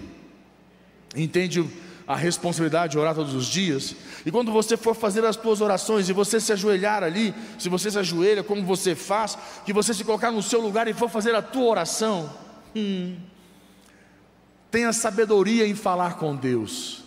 entende 1.16 1.68
a 2.06 2.16
responsabilidade 2.16 2.92
de 2.92 3.00
orar 3.00 3.16
todos 3.16 3.34
os 3.34 3.48
dias. 3.48 3.96
E 4.24 4.30
quando 4.30 4.52
você 4.52 4.78
for 4.78 4.94
fazer 4.94 5.26
as 5.26 5.36
tuas 5.36 5.60
orações 5.60 6.08
e 6.08 6.14
você 6.14 6.40
se 6.40 6.54
ajoelhar 6.54 7.02
ali, 7.02 7.34
se 7.58 7.68
você 7.68 7.90
se 7.90 7.98
ajoelha 7.98 8.44
como 8.44 8.62
você 8.64 8.94
faz, 8.94 9.36
que 9.66 9.74
você 9.74 9.92
se 9.92 10.04
colocar 10.04 10.30
no 10.30 10.44
seu 10.44 10.62
lugar 10.62 10.88
e 10.88 10.94
for 10.94 11.10
fazer 11.10 11.34
a 11.34 11.42
tua 11.42 11.66
oração, 11.66 12.32
hum, 12.76 13.18
tenha 14.70 14.94
sabedoria 14.94 15.66
em 15.66 15.74
falar 15.74 16.18
com 16.18 16.36
Deus. 16.36 17.05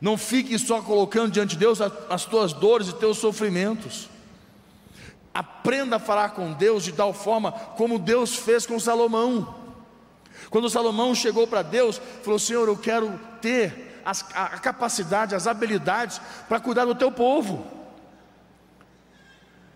Não 0.00 0.16
fique 0.16 0.58
só 0.58 0.80
colocando 0.80 1.32
diante 1.32 1.50
de 1.50 1.58
Deus 1.58 1.80
as 1.80 2.24
tuas 2.24 2.52
dores 2.52 2.88
e 2.88 2.94
teus 2.94 3.18
sofrimentos. 3.18 4.08
Aprenda 5.32 5.96
a 5.96 6.00
falar 6.00 6.30
com 6.30 6.52
Deus 6.52 6.82
de 6.82 6.92
tal 6.92 7.12
forma 7.12 7.52
como 7.52 7.98
Deus 7.98 8.34
fez 8.34 8.64
com 8.66 8.80
Salomão. 8.80 9.54
Quando 10.48 10.70
Salomão 10.70 11.14
chegou 11.14 11.46
para 11.46 11.62
Deus, 11.62 12.00
falou: 12.22 12.38
Senhor, 12.38 12.66
eu 12.66 12.76
quero 12.76 13.20
ter 13.40 14.00
as, 14.04 14.24
a, 14.34 14.44
a 14.44 14.58
capacidade, 14.58 15.34
as 15.34 15.46
habilidades 15.46 16.20
para 16.48 16.58
cuidar 16.58 16.86
do 16.86 16.94
teu 16.94 17.12
povo. 17.12 17.66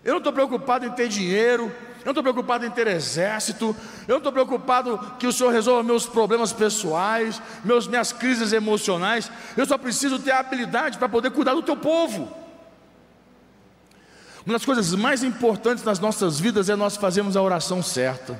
Eu 0.03 0.13
não 0.13 0.17
estou 0.17 0.33
preocupado 0.33 0.85
em 0.85 0.91
ter 0.91 1.07
dinheiro, 1.07 1.73
eu 2.05 2.09
não 2.09 2.11
estou 2.11 2.23
preocupado 2.23 2.63
em 2.67 2.69
ter 2.69 2.85
exército, 2.85 3.75
eu 4.07 4.11
não 4.11 4.17
estou 4.17 4.31
preocupado 4.31 4.99
que 5.17 5.25
o 5.25 5.33
Senhor 5.33 5.51
resolva 5.51 5.81
meus 5.81 6.05
problemas 6.05 6.53
pessoais, 6.53 7.41
meus, 7.63 7.87
minhas 7.87 8.13
crises 8.13 8.53
emocionais, 8.53 9.31
eu 9.57 9.65
só 9.65 9.75
preciso 9.75 10.19
ter 10.19 10.29
a 10.29 10.39
habilidade 10.39 10.99
para 10.99 11.09
poder 11.09 11.31
cuidar 11.31 11.55
do 11.55 11.63
teu 11.63 11.75
povo. 11.75 12.31
Uma 14.45 14.53
das 14.53 14.63
coisas 14.63 14.93
mais 14.93 15.23
importantes 15.23 15.83
nas 15.83 15.97
nossas 15.97 16.39
vidas 16.39 16.69
é 16.69 16.75
nós 16.75 16.95
fazermos 16.95 17.35
a 17.35 17.41
oração 17.41 17.81
certa. 17.81 18.39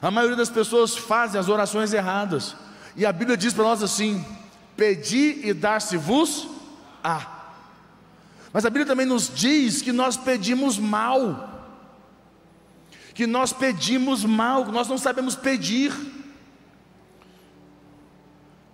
A 0.00 0.08
maioria 0.08 0.36
das 0.36 0.48
pessoas 0.48 0.96
fazem 0.96 1.40
as 1.40 1.48
orações 1.48 1.92
erradas, 1.92 2.54
e 2.96 3.04
a 3.04 3.12
Bíblia 3.12 3.36
diz 3.36 3.52
para 3.52 3.64
nós 3.64 3.82
assim: 3.82 4.24
Pedi 4.76 5.40
e 5.42 5.52
dar-se-vos-á. 5.52 7.26
Mas 8.52 8.64
a 8.64 8.70
Bíblia 8.70 8.86
também 8.86 9.06
nos 9.06 9.28
diz 9.28 9.82
que 9.82 9.90
nós 9.90 10.16
pedimos 10.16 10.78
mal. 10.78 11.51
Que 13.14 13.26
nós 13.26 13.52
pedimos 13.52 14.24
mal, 14.24 14.64
nós 14.66 14.88
não 14.88 14.96
sabemos 14.96 15.34
pedir. 15.34 15.92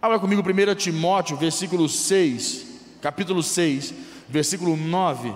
Abra 0.00 0.18
comigo 0.21 0.42
1 0.42 0.75
Timóteo, 0.76 1.37
versículo 1.37 1.88
6, 1.88 2.66
capítulo 3.02 3.42
6, 3.42 3.92
versículo 4.28 4.76
9. 4.76 5.35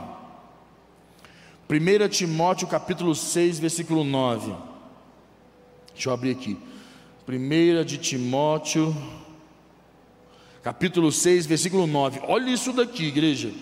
1 1.69 2.09
Timóteo, 2.09 2.69
capítulo 2.69 3.15
6, 3.15 3.59
versículo 3.59 4.05
9. 4.05 4.55
Deixa 5.93 6.09
eu 6.09 6.13
abrir 6.13 6.31
aqui. 6.31 6.57
1 7.29 7.85
de 7.85 7.99
Timóteo, 7.99 8.95
capítulo 10.63 11.11
6, 11.11 11.47
versículo 11.47 11.87
9. 11.87 12.21
Olha 12.29 12.51
isso 12.51 12.73
daqui, 12.73 13.07
igreja. 13.07 13.53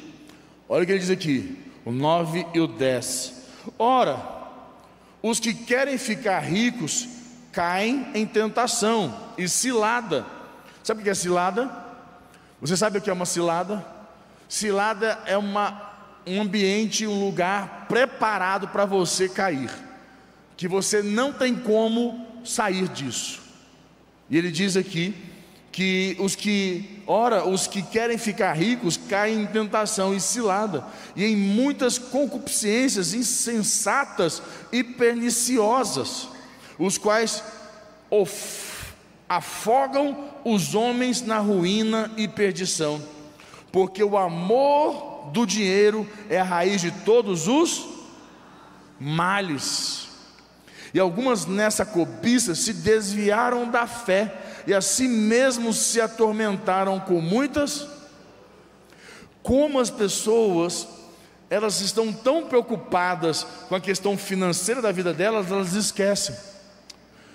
Olha 0.68 0.82
o 0.82 0.86
que 0.86 0.92
ele 0.92 0.98
diz 0.98 1.10
aqui, 1.10 1.58
o 1.84 1.92
9 1.92 2.46
e 2.52 2.60
o 2.60 2.66
10. 2.66 3.42
Ora, 3.78 4.39
os 5.22 5.38
que 5.38 5.52
querem 5.52 5.98
ficar 5.98 6.40
ricos 6.40 7.08
caem 7.52 8.06
em 8.14 8.26
tentação 8.26 9.32
e 9.36 9.48
cilada. 9.48 10.24
Sabe 10.82 11.00
o 11.00 11.04
que 11.04 11.10
é 11.10 11.14
cilada? 11.14 11.70
Você 12.60 12.76
sabe 12.76 12.98
o 12.98 13.00
que 13.00 13.10
é 13.10 13.12
uma 13.12 13.26
cilada? 13.26 13.84
Cilada 14.48 15.18
é 15.26 15.36
uma, 15.36 15.92
um 16.26 16.42
ambiente, 16.42 17.06
um 17.06 17.24
lugar 17.24 17.86
preparado 17.88 18.68
para 18.68 18.84
você 18.84 19.28
cair, 19.28 19.70
que 20.56 20.66
você 20.68 21.02
não 21.02 21.32
tem 21.32 21.54
como 21.54 22.26
sair 22.44 22.88
disso. 22.88 23.40
E 24.28 24.36
ele 24.36 24.50
diz 24.50 24.76
aqui 24.76 25.14
que 25.72 26.16
os 26.18 26.34
que, 26.34 26.99
ora, 27.10 27.44
os 27.44 27.66
que 27.66 27.82
querem 27.82 28.16
ficar 28.16 28.52
ricos 28.52 28.96
caem 28.96 29.42
em 29.42 29.46
tentação 29.46 30.14
e 30.14 30.20
cilada, 30.20 30.84
e 31.16 31.24
em 31.24 31.34
muitas 31.34 31.98
concupiscências 31.98 33.14
insensatas 33.14 34.40
e 34.70 34.84
perniciosas, 34.84 36.28
os 36.78 36.96
quais 36.96 37.42
afogam 39.28 40.30
os 40.44 40.76
homens 40.76 41.20
na 41.20 41.38
ruína 41.38 42.12
e 42.16 42.28
perdição, 42.28 43.02
porque 43.72 44.04
o 44.04 44.16
amor 44.16 45.30
do 45.32 45.44
dinheiro 45.44 46.08
é 46.28 46.38
a 46.38 46.44
raiz 46.44 46.80
de 46.80 46.92
todos 46.92 47.48
os 47.48 47.88
males. 49.00 50.08
E 50.94 51.00
algumas 51.00 51.44
nessa 51.44 51.84
cobiça 51.84 52.54
se 52.54 52.72
desviaram 52.72 53.68
da 53.68 53.86
fé 53.86 54.59
e 54.70 54.74
assim 54.74 55.08
mesmo 55.08 55.72
se 55.72 56.00
atormentaram 56.00 57.00
com 57.00 57.20
muitas. 57.20 57.88
Como 59.42 59.80
as 59.80 59.90
pessoas, 59.90 60.86
elas 61.50 61.80
estão 61.80 62.12
tão 62.12 62.46
preocupadas 62.46 63.44
com 63.68 63.74
a 63.74 63.80
questão 63.80 64.16
financeira 64.16 64.80
da 64.80 64.92
vida 64.92 65.12
delas, 65.12 65.50
elas 65.50 65.72
esquecem. 65.72 66.36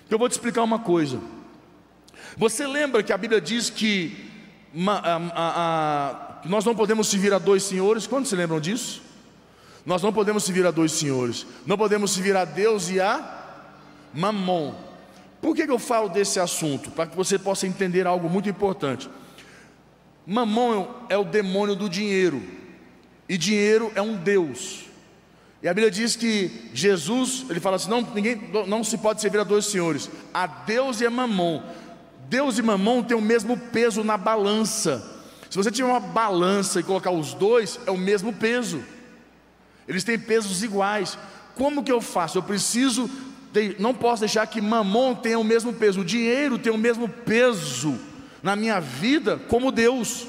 Eu 0.09 0.17
vou 0.17 0.29
te 0.29 0.31
explicar 0.31 0.63
uma 0.63 0.79
coisa. 0.79 1.19
Você 2.37 2.65
lembra 2.65 3.03
que 3.03 3.11
a 3.11 3.17
Bíblia 3.17 3.41
diz 3.41 3.69
que 3.69 4.31
uma, 4.73 4.93
a, 4.99 5.15
a, 5.17 5.31
a, 5.35 6.41
nós 6.45 6.63
não 6.63 6.73
podemos 6.73 7.09
servir 7.09 7.33
a 7.33 7.37
dois 7.37 7.63
senhores? 7.63 8.07
Quando 8.07 8.27
se 8.27 8.35
lembram 8.37 8.61
disso? 8.61 9.01
Nós 9.85 10.01
não 10.01 10.13
podemos 10.13 10.45
servir 10.45 10.65
a 10.65 10.71
dois 10.71 10.93
senhores. 10.93 11.45
Não 11.65 11.77
podemos 11.77 12.11
servir 12.11 12.37
a 12.37 12.45
Deus 12.45 12.89
e 12.89 13.01
a 13.01 13.43
Mamon. 14.13 14.84
Por 15.45 15.55
que, 15.55 15.61
eu 15.61 15.77
falo 15.77 16.09
desse 16.09 16.39
assunto? 16.39 16.89
Para 16.89 17.05
que 17.05 17.15
você 17.15 17.37
possa 17.37 17.67
entender 17.67 18.07
algo 18.07 18.27
muito 18.27 18.49
importante. 18.49 19.07
Mamon 20.25 20.87
é 21.07 21.15
o 21.19 21.23
demônio 21.23 21.75
do 21.75 21.87
dinheiro, 21.87 22.41
e 23.29 23.37
dinheiro 23.37 23.91
é 23.93 24.01
um 24.01 24.15
Deus. 24.15 24.85
E 25.61 25.67
a 25.67 25.71
Bíblia 25.71 25.91
diz 25.91 26.15
que 26.15 26.71
Jesus, 26.73 27.45
ele 27.47 27.59
fala 27.59 27.75
assim: 27.75 27.91
não, 27.91 28.01
ninguém, 28.01 28.41
não 28.65 28.83
se 28.83 28.97
pode 28.97 29.21
servir 29.21 29.37
a 29.37 29.43
dois 29.43 29.67
senhores, 29.67 30.09
a 30.33 30.47
Deus 30.47 30.99
e 30.99 31.05
a 31.05 31.11
Mamon. 31.11 31.61
Deus 32.27 32.57
e 32.57 32.63
Mamon 32.63 33.03
têm 33.03 33.15
o 33.15 33.21
mesmo 33.21 33.55
peso 33.55 34.03
na 34.03 34.17
balança. 34.17 35.23
Se 35.47 35.57
você 35.57 35.69
tiver 35.69 35.87
uma 35.87 35.99
balança 35.99 36.79
e 36.79 36.83
colocar 36.83 37.11
os 37.11 37.35
dois, 37.35 37.79
é 37.85 37.91
o 37.91 37.97
mesmo 37.99 38.33
peso. 38.33 38.83
Eles 39.87 40.03
têm 40.03 40.17
pesos 40.17 40.63
iguais. 40.63 41.19
Como 41.53 41.83
que 41.83 41.91
eu 41.91 42.01
faço? 42.01 42.39
Eu 42.39 42.43
preciso 42.43 43.07
não 43.79 43.93
posso 43.93 44.21
deixar 44.21 44.45
que 44.47 44.61
mamon 44.61 45.15
tenha 45.15 45.39
o 45.39 45.43
mesmo 45.43 45.73
peso, 45.73 46.01
o 46.01 46.05
dinheiro 46.05 46.57
tenha 46.57 46.73
o 46.73 46.77
mesmo 46.77 47.07
peso 47.07 47.97
na 48.41 48.55
minha 48.55 48.79
vida 48.79 49.37
como 49.47 49.71
Deus. 49.71 50.27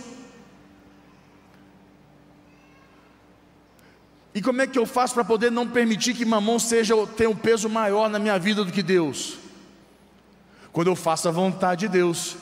E 4.35 4.43
como 4.43 4.61
é 4.61 4.67
que 4.67 4.79
eu 4.79 4.85
faço 4.85 5.15
para 5.15 5.25
poder 5.25 5.51
não 5.51 5.67
permitir 5.67 6.15
que 6.15 6.25
mamon 6.25 6.59
seja 6.59 6.95
tenha 7.17 7.31
um 7.31 7.37
peso 7.37 7.69
maior 7.69 8.11
na 8.11 8.19
minha 8.19 8.39
vida 8.39 8.65
do 8.65 8.73
que 8.73 8.83
Deus? 8.83 9.39
Quando 10.73 10.89
eu 10.89 10.97
faço 10.97 11.29
a 11.29 11.33
vontade 11.33 11.87
de 11.87 11.89
Deus. 11.89 12.37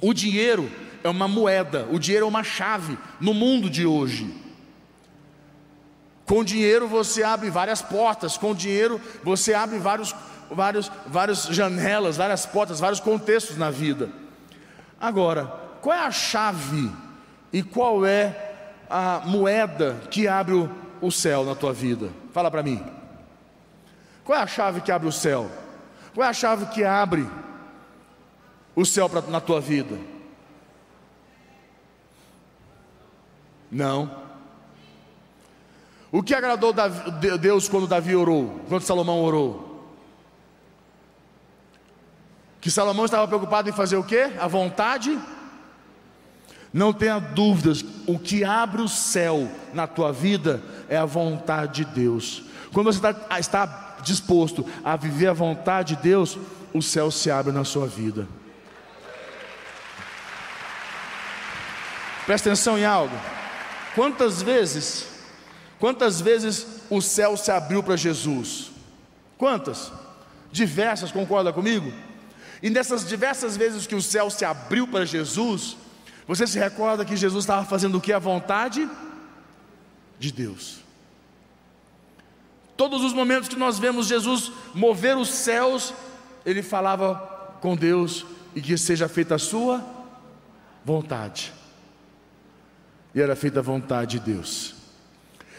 O 0.00 0.12
dinheiro 0.12 0.70
é 1.02 1.08
uma 1.08 1.26
moeda, 1.26 1.88
o 1.90 1.98
dinheiro 1.98 2.26
é 2.26 2.28
uma 2.28 2.44
chave 2.44 2.96
no 3.20 3.34
mundo 3.34 3.68
de 3.68 3.86
hoje. 3.86 4.32
Com 6.28 6.44
dinheiro 6.44 6.86
você 6.86 7.22
abre 7.22 7.48
várias 7.48 7.80
portas, 7.80 8.36
com 8.36 8.54
dinheiro 8.54 9.00
você 9.24 9.54
abre 9.54 9.78
vários, 9.78 10.14
vários, 10.50 10.92
várias 11.06 11.44
janelas, 11.44 12.18
várias 12.18 12.44
portas, 12.44 12.78
vários 12.78 13.00
contextos 13.00 13.56
na 13.56 13.70
vida. 13.70 14.10
Agora, 15.00 15.46
qual 15.80 15.96
é 15.96 16.00
a 16.00 16.10
chave 16.10 16.92
e 17.50 17.62
qual 17.62 18.04
é 18.04 18.54
a 18.90 19.22
moeda 19.24 19.96
que 20.10 20.28
abre 20.28 20.52
o, 20.52 20.70
o 21.00 21.10
céu 21.10 21.46
na 21.46 21.54
tua 21.54 21.72
vida? 21.72 22.10
Fala 22.30 22.50
para 22.50 22.62
mim. 22.62 22.84
Qual 24.22 24.38
é 24.38 24.42
a 24.42 24.46
chave 24.46 24.82
que 24.82 24.92
abre 24.92 25.08
o 25.08 25.12
céu? 25.12 25.50
Qual 26.14 26.26
é 26.26 26.28
a 26.28 26.34
chave 26.34 26.66
que 26.66 26.84
abre 26.84 27.26
o 28.76 28.84
céu 28.84 29.08
pra, 29.08 29.22
na 29.22 29.40
tua 29.40 29.62
vida? 29.62 29.96
Não. 33.72 34.27
O 36.10 36.22
que 36.22 36.34
agradou 36.34 36.74
Deus 37.40 37.68
quando 37.68 37.86
Davi 37.86 38.16
orou, 38.16 38.60
quando 38.68 38.82
Salomão 38.82 39.22
orou? 39.22 39.68
Que 42.60 42.70
Salomão 42.70 43.04
estava 43.04 43.28
preocupado 43.28 43.68
em 43.68 43.72
fazer 43.72 43.96
o 43.96 44.04
que? 44.04 44.20
A 44.38 44.46
vontade? 44.46 45.18
Não 46.72 46.92
tenha 46.92 47.18
dúvidas, 47.18 47.84
o 48.06 48.18
que 48.18 48.44
abre 48.44 48.82
o 48.82 48.88
céu 48.88 49.50
na 49.72 49.86
tua 49.86 50.12
vida 50.12 50.62
é 50.88 50.96
a 50.96 51.04
vontade 51.04 51.84
de 51.84 51.92
Deus. 51.92 52.42
Quando 52.72 52.86
você 52.92 52.98
está, 52.98 53.38
está 53.38 53.96
disposto 54.02 54.66
a 54.84 54.96
viver 54.96 55.28
a 55.28 55.32
vontade 55.32 55.96
de 55.96 56.02
Deus, 56.02 56.38
o 56.72 56.82
céu 56.82 57.10
se 57.10 57.30
abre 57.30 57.52
na 57.52 57.64
sua 57.64 57.86
vida. 57.86 58.28
Presta 62.26 62.50
atenção 62.50 62.78
em 62.78 62.84
algo. 62.84 63.16
Quantas 63.94 64.42
vezes 64.42 65.06
Quantas 65.78 66.20
vezes 66.20 66.66
o 66.90 67.00
céu 67.00 67.36
se 67.36 67.50
abriu 67.50 67.82
para 67.82 67.96
Jesus? 67.96 68.70
Quantas? 69.36 69.92
Diversas, 70.50 71.12
concorda 71.12 71.52
comigo? 71.52 71.92
E 72.62 72.68
nessas 72.68 73.06
diversas 73.06 73.56
vezes 73.56 73.86
que 73.86 73.94
o 73.94 74.02
céu 74.02 74.28
se 74.30 74.44
abriu 74.44 74.88
para 74.88 75.06
Jesus, 75.06 75.76
você 76.26 76.46
se 76.46 76.58
recorda 76.58 77.04
que 77.04 77.16
Jesus 77.16 77.44
estava 77.44 77.64
fazendo 77.64 77.98
o 77.98 78.00
que? 78.00 78.12
A 78.12 78.18
vontade 78.18 78.88
de 80.18 80.32
Deus. 80.32 80.80
Todos 82.76 83.02
os 83.02 83.12
momentos 83.12 83.48
que 83.48 83.56
nós 83.56 83.78
vemos 83.78 84.08
Jesus 84.08 84.52
mover 84.74 85.16
os 85.16 85.28
céus, 85.28 85.94
ele 86.44 86.62
falava 86.62 87.56
com 87.60 87.76
Deus 87.76 88.26
e 88.54 88.60
que 88.60 88.76
seja 88.76 89.08
feita 89.08 89.36
a 89.36 89.38
sua 89.38 89.84
vontade. 90.84 91.52
E 93.14 93.20
era 93.20 93.36
feita 93.36 93.60
a 93.60 93.62
vontade 93.62 94.18
de 94.18 94.32
Deus. 94.34 94.77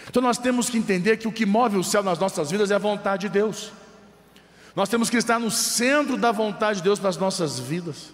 Então 0.09 0.23
nós 0.23 0.37
temos 0.37 0.69
que 0.69 0.77
entender 0.77 1.17
que 1.17 1.27
o 1.27 1.31
que 1.31 1.45
move 1.45 1.77
o 1.77 1.83
céu 1.83 2.01
nas 2.01 2.17
nossas 2.17 2.49
vidas 2.49 2.71
é 2.71 2.75
a 2.75 2.79
vontade 2.79 3.27
de 3.27 3.29
Deus. 3.29 3.71
Nós 4.75 4.89
temos 4.89 5.09
que 5.09 5.17
estar 5.17 5.39
no 5.39 5.51
centro 5.51 6.17
da 6.17 6.31
vontade 6.31 6.79
de 6.79 6.83
Deus 6.83 6.99
para 6.99 7.09
as 7.09 7.17
nossas 7.17 7.59
vidas. 7.59 8.11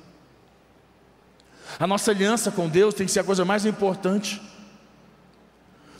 A 1.79 1.87
nossa 1.87 2.11
aliança 2.11 2.51
com 2.51 2.67
Deus 2.67 2.93
tem 2.93 3.05
que 3.05 3.11
ser 3.11 3.21
a 3.21 3.23
coisa 3.23 3.45
mais 3.45 3.65
importante. 3.65 4.41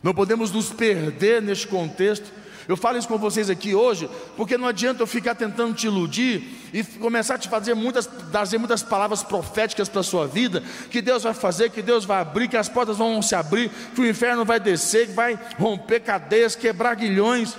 Não 0.03 0.13
podemos 0.13 0.51
nos 0.51 0.69
perder 0.71 1.41
neste 1.41 1.67
contexto 1.67 2.31
eu 2.67 2.75
falo 2.75 2.97
isso 2.97 3.08
com 3.08 3.17
vocês 3.17 3.49
aqui 3.49 3.75
hoje, 3.75 4.10
porque 4.36 4.58
não 4.58 4.67
adianta 4.67 5.04
eu 5.04 5.08
ficar 5.08 5.36
tentando 5.36 5.75
te 5.75 5.86
iludir 5.86 6.43
e 6.73 6.84
começar 6.84 7.36
a 7.36 7.38
te 7.38 7.47
fazer 7.47 7.75
muitas, 7.75 8.08
trazer 8.32 8.58
muitas 8.58 8.82
palavras 8.82 9.21
proféticas 9.21 9.88
para 9.88 10.01
a 10.01 10.04
sua 10.04 10.25
vida, 10.25 10.63
que 10.89 11.01
Deus 11.01 11.23
vai 11.23 11.34
fazer, 11.34 11.69
que 11.69 11.82
Deus 11.82 12.06
vai 12.06 12.21
abrir, 12.21 12.47
que 12.47 12.58
as 12.58 12.67
portas 12.67 12.97
vão 12.97 13.21
se 13.21 13.36
abrir, 13.36 13.69
que 13.93 14.01
o 14.01 14.08
inferno 14.08 14.43
vai 14.43 14.60
descer, 14.60 15.08
que 15.08 15.13
vai 15.13 15.39
romper 15.60 15.99
cadeias, 15.99 16.56
quebrar 16.56 16.95
guilhões. 16.95 17.56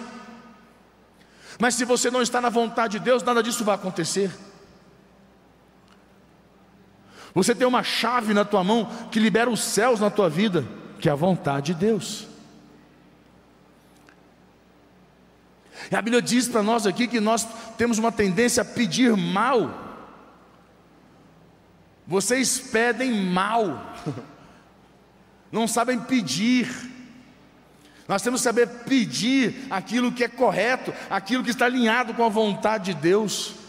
Mas 1.58 1.76
se 1.76 1.84
você 1.84 2.10
não 2.10 2.20
está 2.20 2.40
na 2.40 2.50
vontade 2.50 2.98
de 2.98 3.04
Deus, 3.04 3.22
nada 3.22 3.42
disso 3.42 3.64
vai 3.64 3.76
acontecer. 3.76 4.30
Você 7.32 7.54
tem 7.54 7.66
uma 7.66 7.82
chave 7.82 8.34
na 8.34 8.44
tua 8.44 8.64
mão 8.64 8.90
que 9.12 9.20
libera 9.20 9.48
os 9.48 9.60
céus 9.60 10.00
na 10.00 10.10
tua 10.10 10.28
vida, 10.28 10.66
que 10.98 11.08
é 11.08 11.12
a 11.12 11.16
vontade 11.16 11.72
de 11.72 11.74
Deus. 11.74 12.35
E 15.90 15.94
a 15.96 16.02
Bíblia 16.02 16.22
diz 16.22 16.48
para 16.48 16.62
nós 16.62 16.86
aqui 16.86 17.06
que 17.06 17.20
nós 17.20 17.46
temos 17.76 17.98
uma 17.98 18.10
tendência 18.10 18.62
a 18.62 18.64
pedir 18.64 19.16
mal. 19.16 19.84
Vocês 22.06 22.58
pedem 22.58 23.12
mal, 23.12 23.94
não 25.50 25.66
sabem 25.66 25.98
pedir. 25.98 26.68
Nós 28.06 28.22
temos 28.22 28.40
que 28.40 28.44
saber 28.44 28.68
pedir 28.84 29.66
aquilo 29.68 30.12
que 30.12 30.22
é 30.22 30.28
correto, 30.28 30.94
aquilo 31.10 31.42
que 31.42 31.50
está 31.50 31.64
alinhado 31.66 32.14
com 32.14 32.24
a 32.24 32.28
vontade 32.28 32.94
de 32.94 33.00
Deus. 33.00 33.65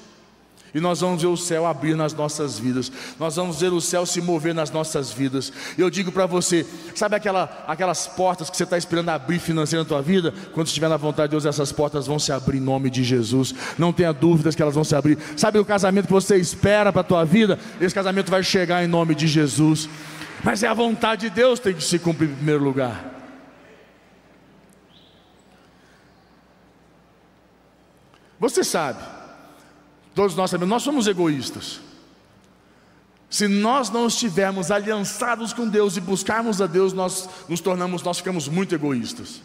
E 0.74 0.80
nós 0.80 1.00
vamos 1.00 1.22
ver 1.22 1.28
o 1.28 1.38
céu 1.38 1.66
abrir 1.66 1.96
nas 1.96 2.14
nossas 2.14 2.60
vidas. 2.60 2.92
Nós 3.20 3.36
vamos 3.36 3.62
ver 3.62 3.72
o 3.72 3.80
céu 3.80 4.06
se 4.06 4.22
mover 4.22 4.54
nas 4.54 4.70
nossas 4.70 5.12
vidas. 5.12 5.52
Eu 5.78 5.90
digo 5.90 6.12
para 6.12 6.26
você, 6.26 6.66
sabe 6.94 7.16
aquela, 7.16 7.66
aquelas 7.68 8.06
portas 8.06 8.50
que 8.50 8.58
você 8.58 8.64
está 8.64 8.78
esperando 8.78 9.10
abrir 9.10 9.40
financeira 9.40 9.84
na 9.84 9.88
tua 9.88 10.02
vida? 10.02 10.34
Quando 10.54 10.68
estiver 10.68 10.90
na 10.90 10.98
vontade 10.98 11.30
de 11.30 11.32
Deus, 11.32 11.46
essas 11.46 11.72
portas 11.72 12.06
vão 12.06 12.20
se 12.20 12.32
abrir 12.32 12.58
em 12.58 12.62
nome 12.62 12.90
de 12.90 13.04
Jesus. 13.04 13.56
Não 13.78 13.94
tenha 13.94 14.12
dúvidas 14.12 14.56
que 14.56 14.62
elas 14.62 14.76
vão 14.76 14.84
se 14.84 14.96
abrir. 14.96 15.18
Sabe 15.38 15.58
o 15.58 15.66
casamento 15.66 16.08
que 16.08 16.14
você 16.14 16.36
espera 16.38 16.92
para 16.92 17.02
a 17.02 17.06
tua 17.06 17.24
vida? 17.24 17.58
Esse 17.80 17.96
casamento 17.96 18.30
vai 18.30 18.44
chegar 18.44 18.84
em 18.84 18.88
nome 18.88 19.16
de 19.16 19.26
Jesus. 19.26 19.90
Mas 20.44 20.64
é 20.64 20.68
a 20.68 20.74
vontade 20.74 21.30
de 21.30 21.30
Deus 21.30 21.60
que 21.60 21.66
tem 21.66 21.74
que 21.74 21.84
se 21.84 21.98
cumprir 21.98 22.30
em 22.30 22.36
primeiro 22.36 22.64
lugar. 22.64 23.16
Você 28.40 28.64
sabe 28.64 29.17
Todos 30.18 30.36
nós 30.36 30.50
sabemos, 30.50 30.72
nós 30.72 30.82
somos 30.82 31.06
egoístas. 31.06 31.80
Se 33.30 33.48
nós 33.48 33.92
não 33.92 34.08
estivermos 34.08 34.72
aliançados 34.72 35.54
com 35.54 35.68
Deus 35.68 35.96
e 35.96 36.02
buscarmos 36.02 36.60
a 36.60 36.66
Deus, 36.66 36.92
nós 36.92 37.30
nos 37.48 37.62
tornamos, 37.62 38.02
nós 38.02 38.18
ficamos 38.18 38.48
muito 38.48 38.74
egoístas. 38.74 39.44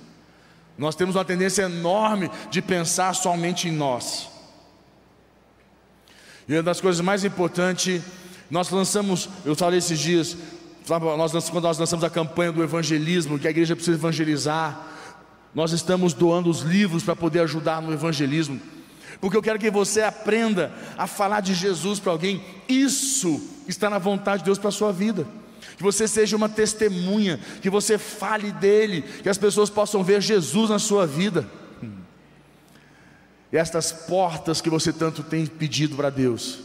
Nós 0.78 0.94
temos 0.94 1.14
uma 1.14 1.26
tendência 1.26 1.64
enorme 1.64 2.30
de 2.50 2.62
pensar 2.62 3.14
somente 3.14 3.68
em 3.68 3.72
nós. 3.72 4.30
E 6.48 6.54
uma 6.54 6.62
das 6.62 6.80
coisas 6.80 7.02
mais 7.02 7.22
importantes, 7.22 8.00
nós 8.50 8.70
lançamos, 8.70 9.28
eu 9.44 9.54
falei 9.54 9.78
esses 9.78 9.98
dias, 9.98 10.38
nós, 10.88 11.50
quando 11.50 11.64
nós 11.64 11.76
lançamos 11.76 12.02
a 12.02 12.08
campanha 12.08 12.50
do 12.50 12.62
evangelismo, 12.62 13.38
que 13.38 13.46
a 13.46 13.50
igreja 13.50 13.76
precisa 13.76 13.98
evangelizar, 13.98 14.88
nós 15.54 15.72
estamos 15.72 16.14
doando 16.14 16.48
os 16.48 16.60
livros 16.60 17.02
para 17.02 17.14
poder 17.14 17.40
ajudar 17.40 17.82
no 17.82 17.92
evangelismo 17.92 18.58
porque 19.22 19.36
eu 19.36 19.42
quero 19.42 19.56
que 19.56 19.70
você 19.70 20.02
aprenda 20.02 20.72
a 20.98 21.06
falar 21.06 21.38
de 21.38 21.54
Jesus 21.54 22.00
para 22.00 22.10
alguém. 22.10 22.44
Isso 22.68 23.40
está 23.68 23.88
na 23.88 23.96
vontade 23.96 24.38
de 24.38 24.46
Deus 24.46 24.58
para 24.58 24.70
a 24.70 24.72
sua 24.72 24.92
vida. 24.92 25.24
Que 25.76 25.82
você 25.82 26.08
seja 26.08 26.36
uma 26.36 26.48
testemunha, 26.48 27.38
que 27.60 27.70
você 27.70 27.98
fale 27.98 28.50
dele, 28.50 29.02
que 29.22 29.28
as 29.28 29.38
pessoas 29.38 29.70
possam 29.70 30.02
ver 30.02 30.20
Jesus 30.20 30.70
na 30.70 30.80
sua 30.80 31.06
vida. 31.06 31.48
Estas 33.52 33.92
portas 33.92 34.60
que 34.60 34.68
você 34.68 34.92
tanto 34.92 35.22
tem 35.22 35.46
pedido 35.46 35.94
para 35.94 36.10
Deus, 36.10 36.58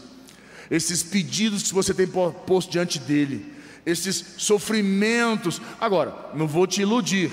esses 0.72 1.04
pedidos 1.04 1.62
que 1.62 1.76
você 1.76 1.93
tem 1.93 2.08
posto 2.08 2.72
diante 2.72 2.98
dele, 2.98 3.54
esses 3.86 4.34
sofrimentos. 4.39 5.62
Agora, 5.80 6.32
não 6.34 6.48
vou 6.48 6.65
te 6.65 6.82
iludir. 6.82 7.32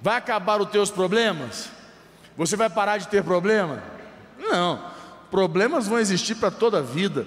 Vai 0.00 0.16
acabar 0.16 0.58
os 0.58 0.70
teus 0.70 0.90
problemas? 0.90 1.68
Você 2.34 2.56
vai 2.56 2.70
parar 2.70 2.96
de 2.96 3.08
ter 3.08 3.22
problema? 3.22 3.97
Não, 4.48 4.82
problemas 5.30 5.86
vão 5.86 5.98
existir 5.98 6.34
para 6.36 6.50
toda 6.50 6.78
a 6.78 6.82
vida, 6.82 7.26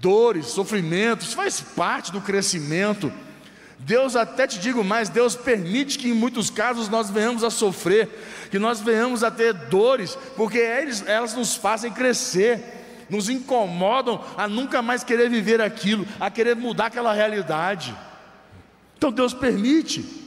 dores, 0.00 0.46
sofrimentos, 0.46 1.32
faz 1.32 1.60
parte 1.60 2.10
do 2.10 2.20
crescimento. 2.20 3.12
Deus 3.78 4.14
até 4.14 4.46
te 4.46 4.58
digo 4.58 4.84
mais, 4.84 5.08
Deus 5.08 5.34
permite 5.34 5.98
que 5.98 6.08
em 6.08 6.12
muitos 6.12 6.50
casos 6.50 6.88
nós 6.88 7.10
venhamos 7.10 7.42
a 7.42 7.50
sofrer, 7.50 8.08
que 8.50 8.58
nós 8.58 8.80
venhamos 8.80 9.24
a 9.24 9.30
ter 9.30 9.52
dores, 9.52 10.16
porque 10.36 10.58
eles, 10.58 11.04
elas 11.06 11.34
nos 11.34 11.56
fazem 11.56 11.92
crescer, 11.92 13.06
nos 13.10 13.28
incomodam 13.28 14.24
a 14.36 14.46
nunca 14.46 14.80
mais 14.82 15.02
querer 15.02 15.28
viver 15.28 15.60
aquilo, 15.60 16.06
a 16.20 16.30
querer 16.30 16.54
mudar 16.54 16.86
aquela 16.86 17.12
realidade. 17.12 17.96
Então 18.96 19.10
Deus 19.10 19.34
permite. 19.34 20.21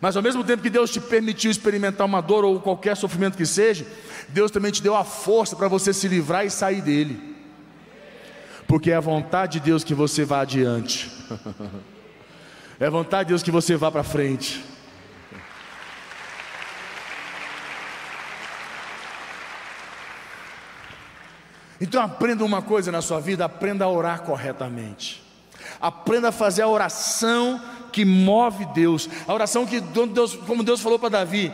Mas 0.00 0.16
ao 0.16 0.22
mesmo 0.22 0.42
tempo 0.42 0.62
que 0.62 0.70
Deus 0.70 0.90
te 0.90 1.00
permitiu 1.00 1.50
experimentar 1.50 2.06
uma 2.06 2.22
dor 2.22 2.44
ou 2.44 2.58
qualquer 2.60 2.96
sofrimento 2.96 3.36
que 3.36 3.44
seja, 3.44 3.86
Deus 4.28 4.50
também 4.50 4.72
te 4.72 4.82
deu 4.82 4.96
a 4.96 5.04
força 5.04 5.54
para 5.54 5.68
você 5.68 5.92
se 5.92 6.08
livrar 6.08 6.46
e 6.46 6.50
sair 6.50 6.80
dele. 6.80 7.36
Porque 8.66 8.90
é 8.90 8.96
a 8.96 9.00
vontade 9.00 9.58
de 9.58 9.66
Deus 9.66 9.84
que 9.84 9.94
você 9.94 10.24
vá 10.24 10.40
adiante. 10.40 11.10
É 12.82 12.86
a 12.86 12.90
vontade 12.90 13.26
de 13.26 13.32
Deus 13.32 13.42
que 13.42 13.50
você 13.50 13.76
vá 13.76 13.90
para 13.90 14.02
frente. 14.02 14.64
Então 21.78 22.02
aprenda 22.02 22.42
uma 22.42 22.62
coisa 22.62 22.90
na 22.90 23.02
sua 23.02 23.20
vida, 23.20 23.44
aprenda 23.44 23.84
a 23.84 23.88
orar 23.90 24.22
corretamente. 24.22 25.22
Aprenda 25.78 26.28
a 26.28 26.32
fazer 26.32 26.62
a 26.62 26.68
oração 26.68 27.60
que 27.90 28.04
move 28.04 28.64
Deus. 28.74 29.08
A 29.26 29.34
oração 29.34 29.66
que 29.66 29.80
Deus, 29.80 30.34
como 30.34 30.62
Deus 30.62 30.80
falou 30.80 30.98
para 30.98 31.10
Davi, 31.10 31.52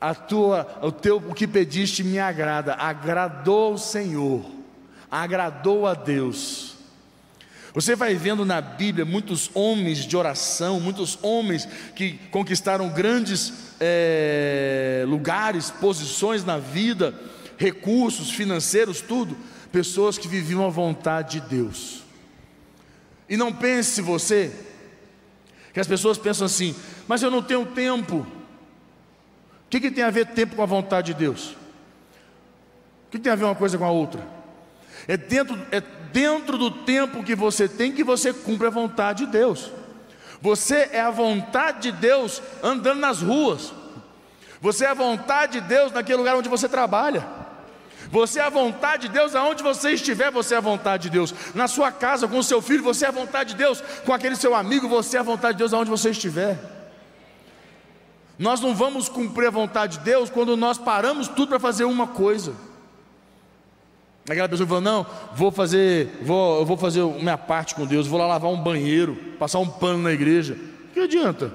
a 0.00 0.14
tua, 0.14 0.66
o 0.82 0.90
teu, 0.90 1.18
o 1.18 1.32
que 1.32 1.46
pediste 1.46 2.02
me 2.02 2.18
agrada, 2.18 2.74
agradou 2.74 3.72
ao 3.72 3.78
Senhor, 3.78 4.44
agradou 5.08 5.86
a 5.86 5.94
Deus. 5.94 6.72
Você 7.72 7.94
vai 7.94 8.14
vendo 8.16 8.44
na 8.44 8.60
Bíblia 8.60 9.04
muitos 9.04 9.48
homens 9.54 9.98
de 9.98 10.16
oração, 10.16 10.78
muitos 10.78 11.18
homens 11.22 11.66
que 11.94 12.18
conquistaram 12.30 12.88
grandes 12.90 13.52
é, 13.80 15.04
lugares, 15.06 15.70
posições 15.70 16.44
na 16.44 16.58
vida, 16.58 17.14
recursos 17.56 18.30
financeiros, 18.30 19.00
tudo, 19.00 19.36
pessoas 19.70 20.18
que 20.18 20.28
viviam 20.28 20.66
a 20.66 20.68
vontade 20.68 21.40
de 21.40 21.48
Deus. 21.48 22.01
E 23.32 23.36
não 23.36 23.50
pense 23.50 24.02
você, 24.02 24.52
que 25.72 25.80
as 25.80 25.86
pessoas 25.86 26.18
pensam 26.18 26.44
assim, 26.44 26.76
mas 27.08 27.22
eu 27.22 27.30
não 27.30 27.42
tenho 27.42 27.64
tempo 27.64 28.26
que, 29.72 29.80
que 29.80 29.90
tem 29.90 30.04
a 30.04 30.10
ver 30.10 30.26
tempo 30.26 30.54
com 30.54 30.62
a 30.62 30.66
vontade 30.66 31.14
de 31.14 31.18
Deus? 31.18 31.52
O 33.06 33.10
que 33.10 33.18
tem 33.18 33.32
a 33.32 33.36
ver 33.36 33.44
uma 33.44 33.54
coisa 33.54 33.78
com 33.78 33.86
a 33.86 33.90
outra? 33.90 34.22
É 35.08 35.16
dentro, 35.16 35.58
é 35.70 35.80
dentro 35.80 36.58
do 36.58 36.70
tempo 36.70 37.24
que 37.24 37.34
você 37.34 37.66
tem 37.66 37.90
que 37.90 38.04
você 38.04 38.34
cumpre 38.34 38.66
a 38.66 38.70
vontade 38.70 39.24
de 39.24 39.32
Deus. 39.32 39.72
Você 40.42 40.90
é 40.92 41.00
a 41.00 41.10
vontade 41.10 41.90
de 41.90 41.92
Deus 41.92 42.42
andando 42.62 43.00
nas 43.00 43.22
ruas. 43.22 43.72
Você 44.60 44.84
é 44.84 44.88
a 44.88 44.94
vontade 44.94 45.58
de 45.58 45.66
Deus 45.66 45.90
naquele 45.90 46.18
lugar 46.18 46.36
onde 46.36 46.50
você 46.50 46.68
trabalha. 46.68 47.26
Você 48.12 48.40
é 48.40 48.42
a 48.42 48.50
vontade 48.50 49.08
de 49.08 49.14
Deus 49.14 49.34
aonde 49.34 49.62
você 49.62 49.92
estiver, 49.92 50.30
você 50.30 50.54
é 50.54 50.58
a 50.58 50.60
vontade 50.60 51.04
de 51.04 51.10
Deus. 51.10 51.34
Na 51.54 51.66
sua 51.66 51.90
casa, 51.90 52.28
com 52.28 52.38
o 52.38 52.42
seu 52.42 52.60
filho, 52.60 52.82
você 52.82 53.06
é 53.06 53.08
a 53.08 53.10
vontade 53.10 53.52
de 53.52 53.56
Deus. 53.56 53.82
Com 54.04 54.12
aquele 54.12 54.36
seu 54.36 54.54
amigo, 54.54 54.86
você 54.86 55.16
é 55.16 55.20
a 55.20 55.22
vontade 55.22 55.54
de 55.54 55.60
Deus 55.60 55.72
aonde 55.72 55.88
você 55.88 56.10
estiver. 56.10 56.58
Nós 58.38 58.60
não 58.60 58.74
vamos 58.74 59.08
cumprir 59.08 59.46
a 59.46 59.50
vontade 59.50 59.96
de 59.96 60.04
Deus 60.04 60.28
quando 60.28 60.58
nós 60.58 60.76
paramos 60.76 61.26
tudo 61.26 61.48
para 61.48 61.58
fazer 61.58 61.84
uma 61.84 62.06
coisa. 62.06 62.52
Aquela 64.28 64.46
pessoa 64.46 64.68
fala: 64.68 64.82
Não, 64.82 65.06
vou 65.34 65.50
fazer, 65.50 66.18
vou, 66.20 66.58
eu 66.58 66.66
vou 66.66 66.76
fazer 66.76 67.02
minha 67.02 67.38
parte 67.38 67.74
com 67.74 67.86
Deus, 67.86 68.06
vou 68.06 68.18
lá 68.18 68.26
lavar 68.26 68.50
um 68.50 68.62
banheiro, 68.62 69.16
passar 69.38 69.58
um 69.58 69.66
pano 69.66 70.02
na 70.02 70.12
igreja. 70.12 70.58
Que 70.92 71.00
adianta? 71.00 71.50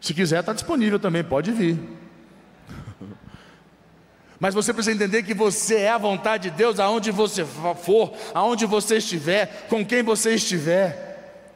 Se 0.00 0.14
quiser, 0.14 0.38
está 0.38 0.52
disponível 0.52 1.00
também, 1.00 1.24
pode 1.24 1.50
vir. 1.50 2.03
Mas 4.44 4.52
você 4.52 4.74
precisa 4.74 4.94
entender 4.94 5.22
que 5.22 5.32
você 5.32 5.76
é 5.76 5.90
a 5.90 5.96
vontade 5.96 6.50
de 6.50 6.56
Deus 6.58 6.78
aonde 6.78 7.10
você 7.10 7.46
for, 7.82 8.12
aonde 8.34 8.66
você 8.66 8.98
estiver, 8.98 9.66
com 9.70 9.82
quem 9.82 10.02
você 10.02 10.34
estiver. 10.34 11.48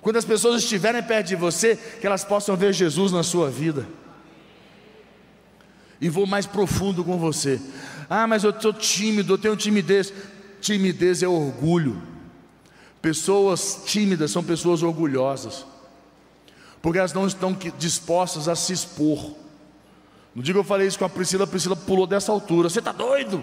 Quando 0.00 0.16
as 0.16 0.24
pessoas 0.24 0.62
estiverem 0.62 1.02
perto 1.02 1.26
de 1.26 1.36
você, 1.36 1.76
que 2.00 2.06
elas 2.06 2.24
possam 2.24 2.56
ver 2.56 2.72
Jesus 2.72 3.12
na 3.12 3.22
sua 3.22 3.50
vida. 3.50 3.86
E 6.00 6.08
vou 6.08 6.26
mais 6.26 6.46
profundo 6.46 7.04
com 7.04 7.18
você. 7.18 7.60
Ah, 8.08 8.26
mas 8.26 8.42
eu 8.42 8.58
sou 8.58 8.72
tímido, 8.72 9.34
eu 9.34 9.38
tenho 9.38 9.56
timidez. 9.56 10.14
Timidez 10.58 11.22
é 11.22 11.28
orgulho. 11.28 12.00
Pessoas 13.02 13.82
tímidas 13.84 14.30
são 14.30 14.42
pessoas 14.42 14.82
orgulhosas, 14.82 15.66
porque 16.80 16.98
elas 16.98 17.12
não 17.12 17.26
estão 17.26 17.54
dispostas 17.76 18.48
a 18.48 18.56
se 18.56 18.72
expor. 18.72 19.44
No 20.36 20.42
dia 20.42 20.52
que 20.52 20.60
eu 20.60 20.64
falei 20.64 20.86
isso 20.86 20.98
com 20.98 21.06
a 21.06 21.08
Priscila, 21.08 21.44
a 21.44 21.46
Priscila 21.46 21.74
pulou 21.74 22.06
dessa 22.06 22.30
altura. 22.30 22.68
Você 22.68 22.80
está 22.80 22.92
doido? 22.92 23.42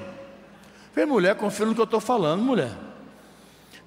Falei, 0.93 1.09
mulher, 1.09 1.35
confia 1.35 1.65
no 1.65 1.73
que 1.73 1.81
eu 1.81 1.85
estou 1.85 1.99
falando, 1.99 2.43
mulher. 2.43 2.71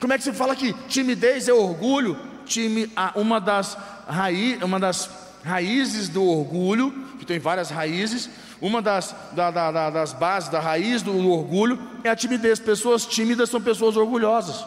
Como 0.00 0.12
é 0.12 0.18
que 0.18 0.24
você 0.24 0.32
fala 0.32 0.56
que 0.56 0.74
timidez 0.88 1.46
é 1.46 1.52
orgulho? 1.52 2.18
time, 2.46 2.90
uma 3.14 3.40
das, 3.40 3.76
raiz, 4.08 4.60
uma 4.60 4.80
das 4.80 5.08
raízes 5.44 6.08
do 6.08 6.24
orgulho, 6.24 6.90
que 7.18 7.24
tem 7.24 7.38
várias 7.38 7.70
raízes, 7.70 8.28
uma 8.60 8.82
das, 8.82 9.14
da, 9.32 9.52
da, 9.52 9.90
das 9.90 10.12
bases, 10.12 10.48
da 10.48 10.58
raiz 10.58 11.00
do 11.00 11.30
orgulho 11.30 11.78
é 12.02 12.08
a 12.08 12.16
timidez. 12.16 12.58
Pessoas 12.58 13.06
tímidas 13.06 13.50
são 13.50 13.60
pessoas 13.60 13.96
orgulhosas, 13.96 14.66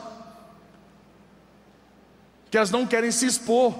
que 2.49 2.57
elas 2.57 2.71
não 2.71 2.85
querem 2.85 3.11
se 3.11 3.25
expor, 3.25 3.73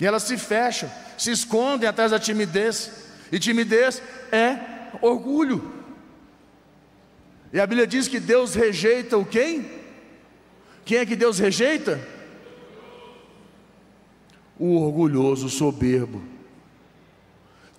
e 0.00 0.04
elas 0.04 0.24
se 0.24 0.36
fecham, 0.36 0.90
se 1.16 1.30
escondem 1.30 1.88
atrás 1.88 2.10
da 2.10 2.18
timidez, 2.18 2.90
e 3.30 3.38
timidez 3.38 4.02
é 4.32 4.58
orgulho. 5.00 5.72
E 7.52 7.60
a 7.60 7.66
Bíblia 7.66 7.86
diz 7.86 8.08
que 8.08 8.18
Deus 8.18 8.54
rejeita 8.54 9.16
o 9.16 9.24
quem? 9.24 9.70
Quem 10.84 10.98
é 10.98 11.06
que 11.06 11.16
Deus 11.16 11.38
rejeita? 11.38 12.00
O 14.58 14.76
orgulhoso, 14.76 15.46
o 15.46 15.50
soberbo. 15.50 16.22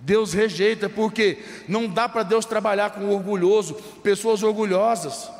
Deus 0.00 0.32
rejeita, 0.32 0.88
porque 0.88 1.42
não 1.68 1.88
dá 1.88 2.08
para 2.08 2.22
Deus 2.22 2.44
trabalhar 2.44 2.90
com 2.90 3.08
orgulhoso, 3.08 3.74
pessoas 4.02 4.42
orgulhosas. 4.42 5.30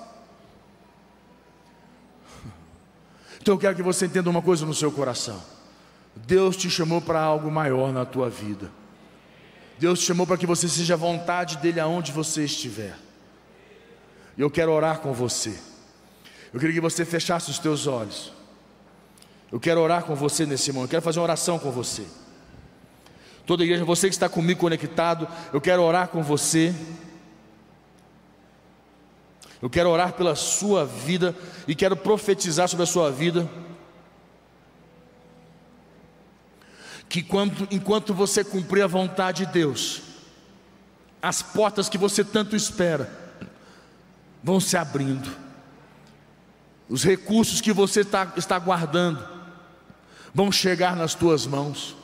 Então 3.41 3.55
eu 3.55 3.59
quero 3.59 3.77
que 3.77 3.83
você 3.83 4.07
entenda 4.07 4.29
uma 4.29 4.43
coisa 4.43 4.67
no 4.67 4.75
seu 4.75 4.91
coração. 4.91 5.41
Deus 6.17 6.57
te 6.57 6.71
chamou 6.71 7.01
para 7.01 7.21
algo 7.21 7.51
maior 7.51 7.93
na 7.93 8.05
tua 8.05 8.31
vida. 8.31 8.71
Deus 9.79 10.01
te 10.01 10.07
chamou 10.07 10.27
para 10.27 10.39
que 10.39 10.47
você 10.47 10.69
seja 10.69 10.95
a 10.95 10.97
vontade 10.97 11.59
dele 11.59 11.79
aonde 11.79 12.11
você 12.11 12.45
estiver. 12.45 12.97
E 14.37 14.41
eu 14.41 14.51
quero 14.51 14.73
orar 14.73 15.01
com 15.01 15.13
você. 15.13 15.59
Eu 16.53 16.59
queria 16.59 16.75
que 16.75 16.81
você 16.81 17.05
fechasse 17.05 17.51
os 17.51 17.59
teus 17.59 17.87
olhos. 17.87 18.33
Eu 19.53 19.61
quero 19.61 19.81
orar 19.81 20.05
com 20.05 20.15
você 20.15 20.47
nesse 20.47 20.73
momento. 20.73 20.89
Eu 20.89 20.91
quero 20.93 21.03
fazer 21.03 21.19
uma 21.19 21.25
oração 21.25 21.59
com 21.59 21.71
você. 21.71 22.07
Toda 23.45 23.63
igreja, 23.63 23.85
você 23.85 24.09
que 24.09 24.15
está 24.15 24.29
comigo 24.29 24.61
conectado, 24.61 25.29
eu 25.53 25.61
quero 25.61 25.83
orar 25.83 26.09
com 26.09 26.23
você. 26.23 26.75
Eu 29.61 29.71
quero 29.71 29.91
orar 29.91 30.15
pela 30.15 30.35
sua 30.35 30.85
vida 30.85 31.35
e 31.69 31.75
quero 31.75 31.97
profetizar 31.97 32.69
sobre 32.69 32.85
a 32.85 32.87
sua 32.87 33.11
vida. 33.11 33.49
Que 37.09 37.23
quando, 37.23 37.69
enquanto 37.71 38.13
você 38.13 38.43
cumprir 38.43 38.83
a 38.83 38.87
vontade 38.87 39.47
de 39.47 39.53
Deus, 39.53 40.03
as 41.23 41.43
portas 41.43 41.89
que 41.89 41.99
você 41.99 42.25
tanto 42.25 42.57
espera 42.57 43.11
vão 44.43 44.61
se 44.61 44.77
abrindo, 44.77 45.31
os 46.89 47.05
recursos 47.05 47.61
que 47.61 47.73
você 47.73 48.01
está, 48.01 48.33
está 48.37 48.59
guardando 48.59 49.27
vão 50.35 50.53
chegar 50.53 50.95
nas 50.95 51.15
tuas 51.15 51.47
mãos 51.47 51.97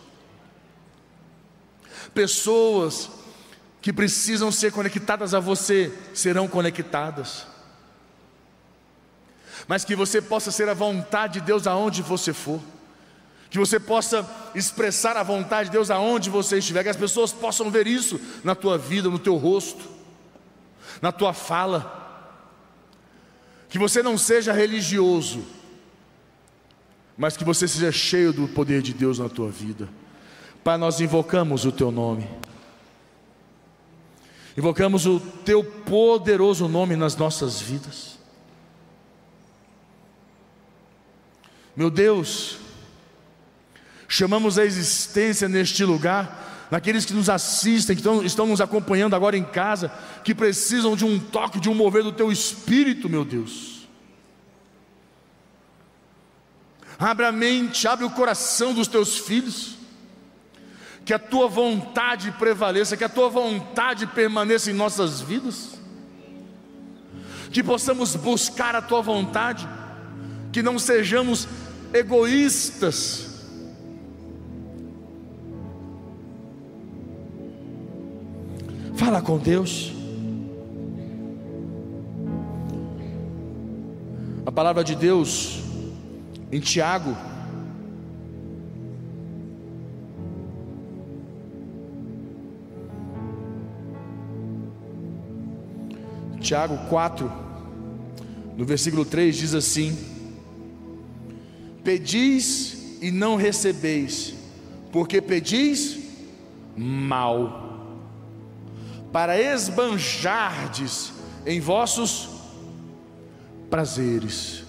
pessoas 2.15 3.11
que 3.81 3.93
precisam 3.93 4.53
ser 4.53 4.73
conectadas 4.73 5.35
a 5.35 5.41
você 5.41 5.93
serão 6.15 6.47
conectadas. 6.47 7.47
Mas 9.67 9.85
que 9.85 9.97
você 9.97 10.21
possa 10.21 10.51
ser 10.51 10.69
a 10.69 10.75
vontade 10.75 11.35
de 11.35 11.47
Deus 11.47 11.67
aonde 11.67 12.03
você 12.03 12.33
for. 12.33 12.61
Que 13.53 13.59
você 13.59 13.79
possa 13.79 14.27
expressar 14.55 15.15
a 15.15 15.23
vontade 15.23 15.69
de 15.69 15.73
Deus 15.73 15.91
aonde 15.91 16.31
você 16.31 16.57
estiver, 16.57 16.83
que 16.83 16.89
as 16.89 16.97
pessoas 16.97 17.35
possam 17.35 17.71
ver 17.71 17.87
isso 17.87 18.19
na 18.43 18.55
tua 18.55 18.79
vida, 18.79 19.11
no 19.11 19.19
teu 19.19 19.37
rosto, 19.37 19.91
na 21.03 21.13
tua 21.13 21.35
fala. 21.35 22.01
Que 23.69 23.79
você 23.79 24.03
não 24.03 24.17
seja 24.17 24.55
religioso, 24.55 25.45
mas 27.15 27.37
que 27.37 27.45
você 27.45 27.69
seja 27.69 27.93
cheio 27.93 28.33
do 28.33 28.49
poder 28.49 28.81
de 28.81 28.95
Deus 28.95 29.19
na 29.19 29.29
tua 29.29 29.51
vida. 29.51 29.87
Pai, 30.65 30.79
nós 30.79 30.99
invocamos 30.99 31.67
o 31.67 31.73
Teu 31.73 31.91
nome, 31.91 32.27
invocamos 34.57 35.05
o 35.05 35.21
Teu 35.21 35.63
poderoso 35.63 36.69
nome 36.69 36.97
nas 36.97 37.17
nossas 37.17 37.61
vidas. 37.61 38.19
Meu 41.77 41.91
Deus, 41.91 42.63
chamamos 44.13 44.59
a 44.59 44.65
existência 44.65 45.49
neste 45.49 45.83
lugar, 45.87 46.69
naqueles 46.71 47.07
que 47.07 47.15
nos 47.15 47.31
assistem, 47.31 47.97
que 47.97 48.03
estão, 48.03 48.23
estão 48.23 48.47
nos 48.47 48.61
acompanhando 48.61 49.17
agora 49.17 49.39
em 49.39 49.43
casa, 49.43 49.91
que 50.23 50.35
precisam 50.35 50.95
de 50.95 51.03
um 51.03 51.19
toque, 51.19 51.59
de 51.59 51.71
um 51.71 51.75
mover 51.75 52.03
do 52.03 52.13
Teu 52.13 52.31
Espírito, 52.31 53.09
meu 53.09 53.25
Deus. 53.25 53.89
Abre 56.99 57.25
a 57.25 57.33
mente, 57.33 57.89
abre 57.89 58.05
o 58.05 58.11
coração 58.11 58.75
dos 58.75 58.87
Teus 58.87 59.17
filhos 59.17 59.79
que 61.07 61.15
a 61.15 61.19
tua 61.19 61.49
vontade 61.49 62.33
prevaleça, 62.33 62.99
que 62.99 63.05
a 63.05 63.09
tua 63.09 63.31
vontade 63.31 64.07
permaneça 64.07 64.71
em 64.71 64.75
nossas 64.75 65.23
vidas, 65.23 65.81
que 67.51 67.63
possamos 67.63 68.15
buscar 68.15 68.77
a 68.77 68.83
tua 68.83 69.01
vontade, 69.01 69.67
que 70.53 70.63
não 70.63 70.79
sejamos 70.79 71.49
egoístas. 71.95 73.32
Fala 79.05 79.21
com 79.21 79.37
Deus. 79.37 79.93
A 84.47 84.53
palavra 84.53 84.85
de 84.85 84.95
Deus 84.95 85.61
em 86.53 86.61
Tiago 86.61 87.17
Tiago 96.41 96.79
4, 96.89 97.33
no 98.57 98.65
versículo 98.65 99.05
3 99.05 99.37
diz 99.37 99.53
assim: 99.53 99.99
Pedis 101.83 103.01
e 103.03 103.11
não 103.11 103.35
recebeis, 103.35 104.33
porque 104.93 105.21
pedis 105.21 105.99
mal, 106.77 107.62
para 109.13 109.39
esbanjardes 109.39 111.13
em 111.47 111.61
vossos 111.61 112.29
prazeres. 113.69 114.65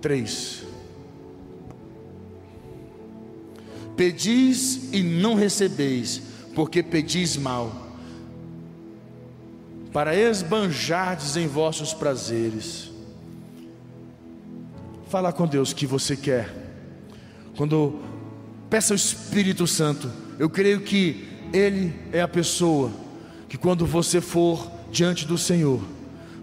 3. 0.00 0.62
Pedis 3.96 4.92
e 4.92 5.02
não 5.02 5.34
recebeis, 5.34 6.22
porque 6.54 6.82
pedis 6.82 7.36
mal 7.36 7.82
para 9.92 10.16
esbanjardes 10.16 11.36
em 11.36 11.46
vossos 11.46 11.92
prazeres. 11.92 12.90
Fala 15.08 15.30
com 15.32 15.46
Deus 15.46 15.74
que 15.74 15.86
você 15.86 16.16
quer. 16.16 16.50
Quando 17.56 18.00
peça 18.70 18.94
ao 18.94 18.96
Espírito 18.96 19.66
Santo, 19.66 20.10
eu 20.38 20.48
creio 20.48 20.80
que 20.80 21.28
Ele 21.52 21.94
é 22.12 22.20
a 22.20 22.28
pessoa 22.28 22.90
que 23.48 23.58
quando 23.58 23.84
você 23.86 24.20
for 24.20 24.70
diante 24.90 25.26
do 25.26 25.36
Senhor, 25.36 25.80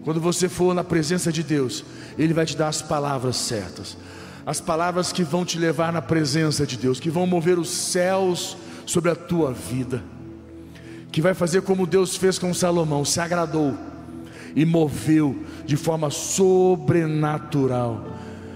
quando 0.03 0.19
você 0.19 0.47
for 0.47 0.73
na 0.73 0.83
presença 0.83 1.31
de 1.31 1.43
Deus, 1.43 1.83
Ele 2.17 2.33
vai 2.33 2.45
te 2.45 2.55
dar 2.55 2.67
as 2.67 2.81
palavras 2.81 3.35
certas, 3.35 3.97
as 4.45 4.61
palavras 4.61 5.11
que 5.11 5.23
vão 5.23 5.43
te 5.43 5.57
levar 5.57 5.91
na 5.91 6.01
presença 6.01 6.65
de 6.65 6.77
Deus, 6.77 6.99
que 6.99 7.09
vão 7.09 7.27
mover 7.27 7.59
os 7.59 7.69
céus 7.69 8.57
sobre 8.85 9.11
a 9.11 9.15
tua 9.15 9.51
vida 9.51 10.03
que 11.11 11.21
vai 11.21 11.33
fazer 11.33 11.61
como 11.61 11.87
Deus 11.87 12.15
fez 12.15 12.37
com 12.37 12.53
Salomão, 12.53 13.03
se 13.03 13.19
agradou 13.19 13.73
e 14.55 14.65
moveu 14.65 15.43
de 15.65 15.75
forma 15.75 16.09
sobrenatural. 16.09 18.05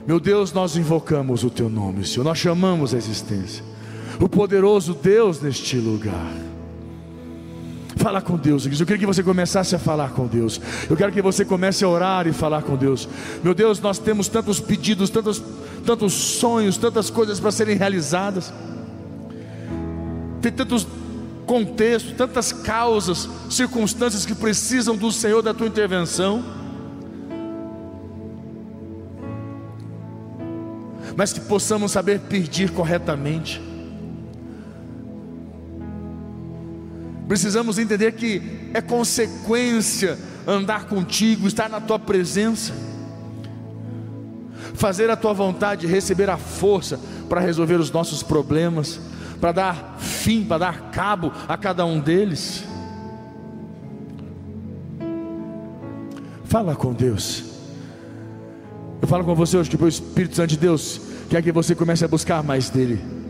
Meu 0.07 0.19
Deus, 0.19 0.51
nós 0.51 0.75
invocamos 0.75 1.43
o 1.43 1.49
teu 1.49 1.69
nome, 1.69 2.05
Senhor, 2.05 2.23
nós 2.23 2.37
chamamos 2.37 2.93
a 2.93 2.97
existência, 2.97 3.63
o 4.19 4.29
poderoso 4.29 4.93
Deus 4.93 5.41
neste 5.41 5.77
lugar. 5.77 6.31
Fala 7.95 8.21
com 8.21 8.35
Deus, 8.35 8.65
eu 8.65 8.85
queria 8.85 8.97
que 8.97 9.05
você 9.05 9.23
começasse 9.23 9.75
a 9.75 9.79
falar 9.79 10.11
com 10.11 10.25
Deus. 10.25 10.59
Eu 10.89 10.97
quero 10.97 11.11
que 11.11 11.21
você 11.21 11.45
comece 11.45 11.85
a 11.85 11.87
orar 11.87 12.27
e 12.27 12.33
falar 12.33 12.63
com 12.63 12.75
Deus. 12.75 13.07
Meu 13.43 13.53
Deus, 13.53 13.79
nós 13.79 13.99
temos 13.99 14.27
tantos 14.27 14.59
pedidos, 14.59 15.09
tantos, 15.09 15.41
tantos 15.85 16.13
sonhos, 16.13 16.75
tantas 16.75 17.09
coisas 17.09 17.39
para 17.39 17.51
serem 17.51 17.77
realizadas. 17.77 18.51
Tem 20.41 20.51
tantos 20.51 20.87
contexto, 21.45 22.15
tantas 22.15 22.51
causas, 22.51 23.29
circunstâncias 23.49 24.25
que 24.25 24.33
precisam 24.33 24.95
do 24.95 25.11
Senhor 25.11 25.41
da 25.41 25.53
tua 25.53 25.67
intervenção. 25.67 26.43
Mas 31.15 31.31
que 31.31 31.41
possamos 31.41 31.91
saber 31.91 32.19
pedir 32.21 32.71
corretamente. 32.71 33.72
Precisamos 37.33 37.79
entender 37.79 38.11
que 38.11 38.69
é 38.75 38.79
consequência 38.79 40.19
andar 40.45 40.85
contigo, 40.85 41.47
estar 41.47 41.67
na 41.67 41.81
tua 41.81 41.97
presença, 41.97 42.71
fazer 44.75 45.09
a 45.09 45.15
tua 45.15 45.33
vontade, 45.33 45.87
receber 45.87 46.29
a 46.29 46.37
força 46.37 46.99
para 47.27 47.41
resolver 47.41 47.79
os 47.79 47.89
nossos 47.89 48.21
problemas 48.21 48.99
para 49.41 49.51
dar 49.51 49.95
fim, 49.97 50.43
para 50.43 50.59
dar 50.59 50.91
cabo 50.91 51.33
a 51.47 51.57
cada 51.57 51.83
um 51.87 51.99
deles. 51.99 52.63
Fala 56.43 56.75
com 56.75 56.93
Deus. 56.93 57.45
Eu 59.01 59.07
falo 59.07 59.25
com 59.25 59.33
você 59.33 59.57
hoje 59.57 59.71
que 59.71 59.83
o 59.83 59.87
Espírito 59.87 60.35
Santo 60.35 60.49
de 60.49 60.57
Deus 60.57 61.01
quer 61.31 61.41
que 61.41 61.51
você 61.51 61.73
comece 61.73 62.05
a 62.05 62.07
buscar 62.07 62.43
mais 62.43 62.69
dele. 62.69 63.22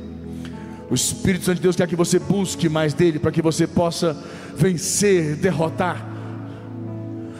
O 0.89 0.95
Espírito 0.95 1.45
Santo 1.45 1.55
de 1.55 1.61
Deus 1.63 1.75
quer 1.75 1.87
que 1.87 1.95
você 1.95 2.19
busque 2.19 2.69
mais 2.69 2.93
dele 2.93 3.19
para 3.19 3.31
que 3.31 3.41
você 3.41 3.65
possa 3.65 4.15
vencer, 4.55 5.35
derrotar 5.35 6.13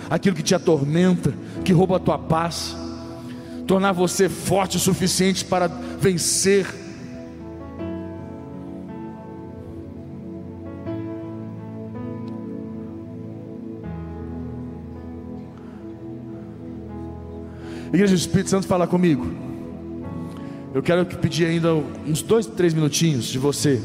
aquilo 0.09 0.35
que 0.35 0.43
te 0.43 0.55
atormenta, 0.55 1.33
que 1.63 1.73
rouba 1.73 1.97
a 1.97 1.99
tua 1.99 2.17
paz, 2.17 2.75
tornar 3.65 3.91
você 3.91 4.29
forte 4.29 4.77
o 4.77 4.79
suficiente 4.79 5.43
para 5.45 5.67
vencer. 5.67 6.67
Igreja 17.87 18.13
do 18.13 18.17
Espírito 18.17 18.49
Santo 18.49 18.65
fala 18.65 18.87
comigo. 18.87 19.52
Eu 20.73 20.81
quero 20.81 21.05
pedir 21.05 21.45
ainda 21.45 21.75
uns 21.75 22.21
dois, 22.23 22.47
três 22.47 22.73
minutinhos 22.73 23.25
de 23.25 23.37
você. 23.37 23.79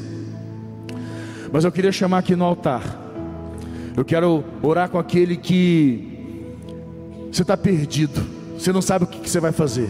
Mas 1.53 1.65
eu 1.65 1.71
queria 1.71 1.93
chamar 1.93 2.19
aqui 2.19 2.35
no 2.35 2.45
altar. 2.45 2.83
Eu 3.97 4.05
quero 4.05 4.43
orar 4.63 4.89
com 4.89 4.99
aquele 4.99 5.37
que 5.37 6.09
você 7.31 7.43
está 7.43 7.57
perdido. 7.57 8.21
Você 8.59 8.73
não 8.73 8.81
sabe 8.81 9.05
o 9.05 9.07
que, 9.07 9.29
você 9.29 9.39
vai 9.39 9.53
fazer. 9.53 9.89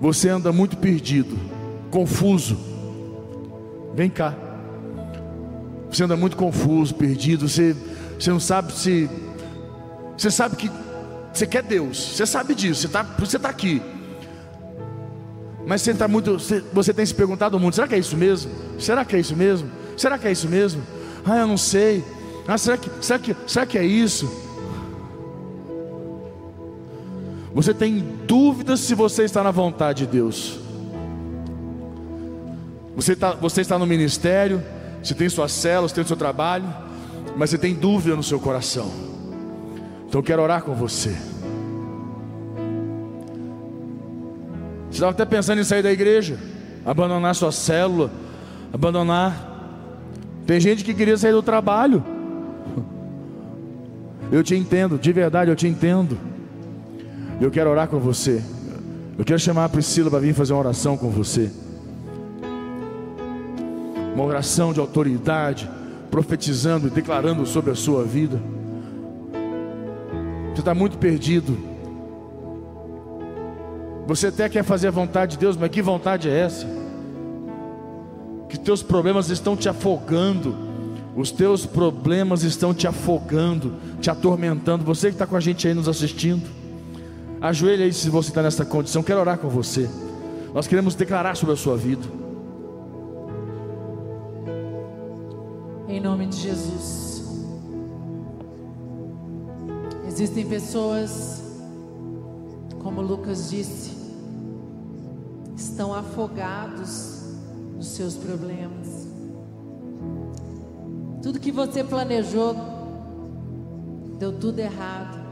Você 0.00 0.28
anda 0.28 0.52
muito 0.52 0.76
perdido, 0.76 1.36
confuso. 1.90 2.56
Vem 3.94 4.10
cá. 4.10 4.34
Você 5.90 6.04
anda 6.04 6.16
muito 6.16 6.36
confuso, 6.36 6.94
perdido. 6.94 7.48
Você, 7.48 7.76
você 8.18 8.30
não 8.30 8.40
sabe 8.40 8.72
se. 8.72 9.10
Você 10.16 10.30
sabe 10.30 10.56
que 10.56 10.70
você 11.32 11.46
quer 11.46 11.62
Deus, 11.62 11.96
você 11.98 12.26
sabe 12.26 12.54
disso, 12.54 12.82
você 12.82 12.86
está 12.86 13.02
você 13.02 13.38
tá 13.38 13.48
aqui. 13.48 13.82
Mas 15.66 15.82
você 15.82 15.92
está 15.92 16.08
muito. 16.08 16.34
Você, 16.34 16.62
você 16.72 16.92
tem 16.92 17.06
se 17.06 17.14
perguntado 17.14 17.58
muito: 17.58 17.74
será 17.74 17.86
que 17.86 17.94
é 17.94 17.98
isso 17.98 18.16
mesmo? 18.16 18.50
Será 18.78 19.04
que 19.04 19.16
é 19.16 19.20
isso 19.20 19.36
mesmo? 19.36 19.70
Será 19.96 20.18
que 20.18 20.26
é 20.26 20.32
isso 20.32 20.48
mesmo? 20.48 20.82
Ah, 21.24 21.38
eu 21.38 21.46
não 21.46 21.56
sei. 21.56 22.04
Ah, 22.46 22.58
será 22.58 22.76
que, 22.76 22.90
será 23.00 23.18
que, 23.18 23.36
será 23.46 23.66
que 23.66 23.78
é 23.78 23.84
isso? 23.84 24.30
Você 27.54 27.74
tem 27.74 27.98
dúvidas 28.26 28.80
se 28.80 28.94
você 28.94 29.24
está 29.24 29.42
na 29.42 29.50
vontade 29.50 30.06
de 30.06 30.12
Deus. 30.12 30.58
Você, 32.96 33.14
tá, 33.14 33.32
você 33.32 33.60
está 33.60 33.78
no 33.78 33.86
ministério, 33.86 34.62
você 35.02 35.14
tem 35.14 35.28
suas 35.28 35.52
células, 35.52 35.92
tem 35.92 36.02
o 36.04 36.06
seu 36.06 36.16
trabalho, 36.16 36.64
mas 37.36 37.50
você 37.50 37.58
tem 37.58 37.74
dúvida 37.74 38.16
no 38.16 38.22
seu 38.22 38.40
coração. 38.40 38.90
Então 40.08 40.20
eu 40.20 40.22
quero 40.22 40.42
orar 40.42 40.62
com 40.62 40.74
você. 40.74 41.14
Estava 45.02 45.10
até 45.10 45.24
pensando 45.24 45.60
em 45.60 45.64
sair 45.64 45.82
da 45.82 45.90
igreja, 45.90 46.38
abandonar 46.86 47.34
sua 47.34 47.50
célula, 47.50 48.08
abandonar. 48.72 49.50
Tem 50.46 50.60
gente 50.60 50.84
que 50.84 50.94
queria 50.94 51.16
sair 51.16 51.32
do 51.32 51.42
trabalho. 51.42 52.04
Eu 54.30 54.44
te 54.44 54.54
entendo, 54.54 54.96
de 54.98 55.12
verdade 55.12 55.50
eu 55.50 55.56
te 55.56 55.66
entendo. 55.66 56.16
Eu 57.40 57.50
quero 57.50 57.68
orar 57.68 57.88
com 57.88 57.98
você. 57.98 58.40
Eu 59.18 59.24
quero 59.24 59.40
chamar 59.40 59.64
a 59.64 59.68
Priscila 59.68 60.08
para 60.08 60.20
vir 60.20 60.34
fazer 60.34 60.52
uma 60.52 60.60
oração 60.60 60.96
com 60.96 61.10
você. 61.10 61.50
Uma 64.14 64.24
oração 64.24 64.72
de 64.72 64.78
autoridade, 64.78 65.68
profetizando 66.10 66.86
e 66.86 66.90
declarando 66.90 67.44
sobre 67.44 67.72
a 67.72 67.74
sua 67.74 68.04
vida. 68.04 68.40
Você 70.52 70.60
está 70.60 70.74
muito 70.74 70.96
perdido. 70.96 71.71
Você 74.06 74.28
até 74.28 74.48
quer 74.48 74.64
fazer 74.64 74.88
a 74.88 74.90
vontade 74.90 75.32
de 75.32 75.38
Deus, 75.38 75.56
mas 75.56 75.70
que 75.70 75.80
vontade 75.80 76.28
é 76.28 76.38
essa? 76.40 76.66
Que 78.48 78.58
teus 78.58 78.82
problemas 78.82 79.30
estão 79.30 79.56
te 79.56 79.68
afogando. 79.68 80.56
Os 81.14 81.30
teus 81.30 81.66
problemas 81.66 82.42
estão 82.42 82.72
te 82.72 82.86
afogando, 82.86 83.74
te 84.00 84.10
atormentando. 84.10 84.84
Você 84.84 85.08
que 85.08 85.14
está 85.14 85.26
com 85.26 85.36
a 85.36 85.40
gente 85.40 85.68
aí 85.68 85.74
nos 85.74 85.88
assistindo, 85.88 86.42
ajoelha 87.40 87.84
aí 87.84 87.92
se 87.92 88.08
você 88.10 88.30
está 88.30 88.42
nessa 88.42 88.64
condição. 88.64 89.02
Quero 89.02 89.20
orar 89.20 89.38
com 89.38 89.48
você. 89.48 89.88
Nós 90.54 90.66
queremos 90.66 90.94
declarar 90.94 91.36
sobre 91.36 91.54
a 91.54 91.56
sua 91.56 91.76
vida. 91.76 92.02
Em 95.88 96.00
nome 96.00 96.26
de 96.26 96.36
Jesus. 96.36 97.02
Existem 100.06 100.46
pessoas, 100.46 101.41
como 102.94 103.00
Lucas 103.00 103.48
disse, 103.48 103.90
estão 105.56 105.94
afogados 105.94 107.22
nos 107.74 107.86
seus 107.86 108.14
problemas. 108.16 109.08
Tudo 111.22 111.40
que 111.40 111.50
você 111.50 111.82
planejou 111.82 112.54
deu 114.18 114.38
tudo 114.38 114.58
errado. 114.58 115.22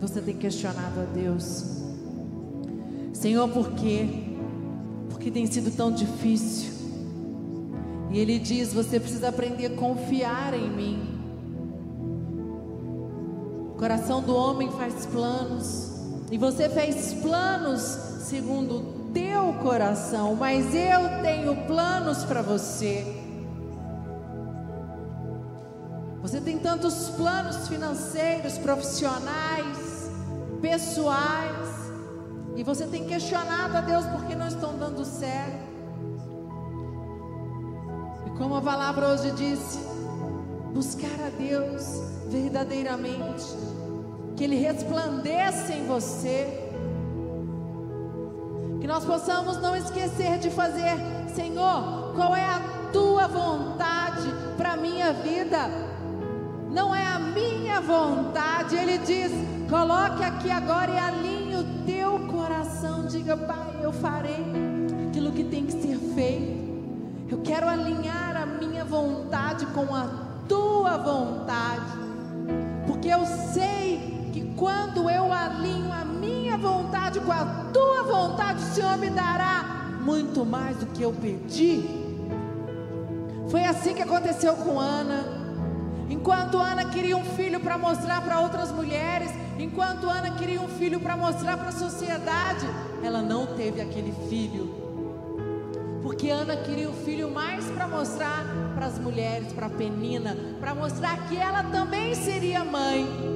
Você 0.00 0.20
tem 0.20 0.36
questionado 0.36 1.00
a 1.00 1.04
Deus. 1.04 1.84
Senhor, 3.12 3.48
por 3.50 3.70
quê? 3.74 4.08
Porque 5.08 5.30
tem 5.30 5.46
sido 5.46 5.70
tão 5.76 5.92
difícil. 5.92 6.72
E 8.10 8.18
Ele 8.18 8.40
diz: 8.40 8.74
você 8.74 8.98
precisa 8.98 9.28
aprender 9.28 9.66
a 9.66 9.76
confiar 9.76 10.54
em 10.54 10.68
mim. 10.70 10.98
O 13.70 13.78
coração 13.78 14.22
do 14.22 14.34
homem 14.34 14.70
faz 14.72 15.06
planos, 15.06 15.95
e 16.30 16.38
você 16.38 16.68
fez 16.68 17.14
planos 17.14 17.80
segundo 18.26 18.76
o 18.76 19.10
teu 19.12 19.54
coração, 19.62 20.34
mas 20.34 20.74
eu 20.74 21.22
tenho 21.22 21.66
planos 21.66 22.24
para 22.24 22.42
você. 22.42 23.04
Você 26.20 26.40
tem 26.40 26.58
tantos 26.58 27.10
planos 27.10 27.68
financeiros, 27.68 28.58
profissionais, 28.58 30.10
pessoais, 30.60 31.68
e 32.56 32.64
você 32.64 32.86
tem 32.86 33.04
questionado 33.04 33.76
a 33.76 33.80
Deus 33.80 34.04
porque 34.06 34.34
não 34.34 34.48
estão 34.48 34.76
dando 34.76 35.04
certo. 35.04 35.66
E 38.26 38.30
como 38.38 38.56
a 38.56 38.60
palavra 38.60 39.10
hoje 39.10 39.30
disse, 39.32 39.78
buscar 40.74 41.20
a 41.24 41.30
Deus 41.38 42.00
verdadeiramente, 42.28 43.44
que 44.36 44.44
Ele 44.44 44.56
resplandeça 44.56 45.72
em 45.72 45.86
você, 45.86 46.46
que 48.80 48.86
nós 48.86 49.04
possamos 49.04 49.60
não 49.60 49.74
esquecer 49.74 50.38
de 50.38 50.50
fazer, 50.50 50.96
Senhor, 51.34 52.12
qual 52.14 52.36
é 52.36 52.44
a 52.44 52.60
tua 52.92 53.26
vontade 53.26 54.28
para 54.56 54.72
a 54.72 54.76
minha 54.76 55.12
vida? 55.12 55.68
Não 56.70 56.94
é 56.94 57.06
a 57.06 57.18
minha 57.18 57.80
vontade, 57.80 58.76
Ele 58.76 58.98
diz: 58.98 59.32
coloque 59.70 60.22
aqui 60.22 60.50
agora 60.50 60.90
e 60.90 60.98
alinhe 60.98 61.56
o 61.56 61.84
teu 61.86 62.26
coração, 62.28 63.06
diga, 63.06 63.36
Pai, 63.36 63.80
eu 63.82 63.92
farei 63.92 64.44
aquilo 65.08 65.32
que 65.32 65.44
tem 65.44 65.64
que 65.64 65.72
ser 65.72 65.96
feito. 66.14 66.66
Eu 67.30 67.38
quero 67.42 67.68
alinhar 67.68 68.36
a 68.36 68.46
minha 68.46 68.84
vontade 68.84 69.66
com 69.66 69.94
a 69.94 70.06
tua 70.46 70.96
vontade 70.98 72.06
porque 72.86 73.08
eu 73.08 73.26
sei 73.52 74.15
quando 74.56 75.08
eu 75.10 75.32
alinho 75.32 75.92
a 75.92 76.04
minha 76.04 76.56
vontade 76.56 77.20
com 77.20 77.30
a 77.30 77.44
tua 77.72 78.02
vontade, 78.02 78.62
o 78.62 78.74
Senhor 78.74 78.96
me 78.96 79.10
dará 79.10 79.98
muito 80.00 80.44
mais 80.44 80.78
do 80.78 80.86
que 80.86 81.02
eu 81.02 81.12
pedi. 81.12 81.84
Foi 83.50 83.64
assim 83.64 83.94
que 83.94 84.02
aconteceu 84.02 84.54
com 84.54 84.80
Ana. 84.80 85.24
Enquanto 86.08 86.58
Ana 86.58 86.84
queria 86.86 87.16
um 87.16 87.24
filho 87.24 87.60
para 87.60 87.76
mostrar 87.76 88.22
para 88.22 88.40
outras 88.40 88.72
mulheres, 88.72 89.30
enquanto 89.58 90.08
Ana 90.08 90.30
queria 90.32 90.60
um 90.60 90.68
filho 90.68 91.00
para 91.00 91.16
mostrar 91.16 91.56
para 91.56 91.68
a 91.68 91.72
sociedade, 91.72 92.66
ela 93.02 93.20
não 93.20 93.46
teve 93.46 93.80
aquele 93.80 94.12
filho 94.28 94.86
porque 96.06 96.30
Ana 96.30 96.56
queria 96.56 96.88
o 96.88 96.92
filho 96.92 97.28
mais 97.28 97.64
para 97.64 97.88
mostrar 97.88 98.46
para 98.76 98.86
as 98.86 98.96
mulheres, 98.96 99.52
para 99.52 99.68
Penina, 99.68 100.36
para 100.60 100.72
mostrar 100.72 101.28
que 101.28 101.36
ela 101.36 101.64
também 101.64 102.14
seria 102.14 102.64
mãe. 102.64 103.35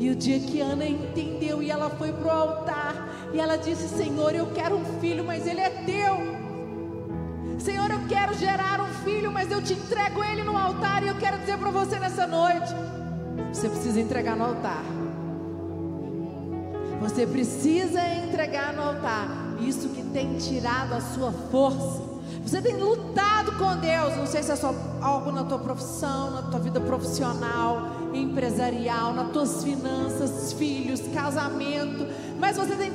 E 0.00 0.08
o 0.08 0.16
dia 0.16 0.40
que 0.40 0.62
Ana 0.62 0.86
entendeu 0.86 1.62
e 1.62 1.70
ela 1.70 1.90
foi 1.90 2.10
para 2.10 2.26
o 2.26 2.30
altar, 2.30 3.28
e 3.34 3.38
ela 3.38 3.56
disse: 3.56 3.86
Senhor, 3.86 4.34
eu 4.34 4.46
quero 4.46 4.74
um 4.76 4.84
filho, 4.98 5.22
mas 5.22 5.46
ele 5.46 5.60
é 5.60 5.68
teu. 5.68 6.40
Senhor, 7.58 7.90
eu 7.90 8.00
quero 8.08 8.32
gerar 8.34 8.80
um 8.80 8.88
filho, 9.04 9.30
mas 9.30 9.52
eu 9.52 9.62
te 9.62 9.74
entrego 9.74 10.24
ele 10.24 10.42
no 10.42 10.56
altar. 10.56 11.02
E 11.02 11.08
eu 11.08 11.16
quero 11.16 11.38
dizer 11.38 11.58
para 11.58 11.70
você 11.70 11.98
nessa 11.98 12.26
noite: 12.26 12.74
você 13.52 13.68
precisa 13.68 14.00
entregar 14.00 14.36
no 14.36 14.44
altar. 14.46 14.82
Você 17.02 17.26
precisa 17.26 18.00
entregar 18.08 18.72
no 18.72 18.82
altar 18.82 19.50
isso 19.60 19.90
que 19.90 20.02
tem 20.02 20.38
tirado 20.38 20.94
a 20.94 21.00
sua 21.00 21.30
força. 21.50 22.08
Você 22.42 22.62
tem 22.62 22.76
lutado 22.76 23.52
com 23.58 23.76
Deus, 23.76 24.16
não 24.16 24.26
sei 24.26 24.42
se 24.42 24.50
é 24.50 24.56
só 24.56 24.74
algo 25.02 25.30
na 25.30 25.44
tua 25.44 25.58
profissão, 25.58 26.30
na 26.30 26.42
tua 26.42 26.58
vida 26.58 26.80
profissional, 26.80 27.99
empresarial, 28.12 29.12
nas 29.14 29.32
tuas 29.32 29.62
finanças, 29.62 30.52
filhos, 30.52 31.00
casamento, 31.14 32.06
mas 32.38 32.56
você 32.56 32.74
tem, 32.74 32.90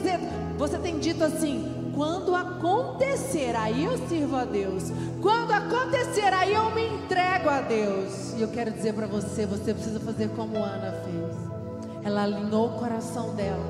você 0.57 0.77
tem 0.77 0.99
dito 0.99 1.23
assim: 1.23 1.91
quando 1.95 2.35
acontecer, 2.35 3.55
aí 3.55 3.85
eu 3.85 3.97
sirvo 4.07 4.35
a 4.35 4.43
Deus. 4.43 4.91
Quando 5.21 5.51
acontecer, 5.51 6.33
aí 6.33 6.53
eu 6.53 6.69
me 6.75 6.87
entrego 6.87 7.49
a 7.49 7.61
Deus. 7.61 8.33
E 8.37 8.41
eu 8.41 8.49
quero 8.49 8.71
dizer 8.71 8.93
para 8.93 9.07
você: 9.07 9.45
você 9.45 9.73
precisa 9.73 9.99
fazer 9.99 10.29
como 10.29 10.57
Ana 10.57 10.91
fez. 11.03 11.35
Ela 12.03 12.23
alinhou 12.23 12.67
o 12.67 12.79
coração 12.79 13.33
dela, 13.33 13.65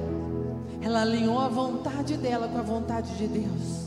ela 0.81 1.01
alinhou 1.01 1.39
a 1.39 1.47
vontade 1.47 2.17
dela 2.17 2.47
com 2.47 2.57
a 2.57 2.63
vontade 2.63 3.15
de 3.15 3.27
Deus. 3.27 3.85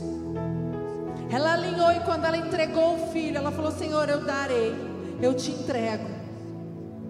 Ela 1.31 1.53
alinhou 1.53 1.91
e 1.91 1.99
quando 1.99 2.25
ela 2.25 2.37
entregou 2.37 2.95
o 2.95 3.07
filho, 3.11 3.37
ela 3.37 3.51
falou: 3.51 3.71
Senhor, 3.71 4.07
eu 4.09 4.23
darei, 4.23 4.73
eu 5.21 5.33
te 5.33 5.51
entrego. 5.51 6.19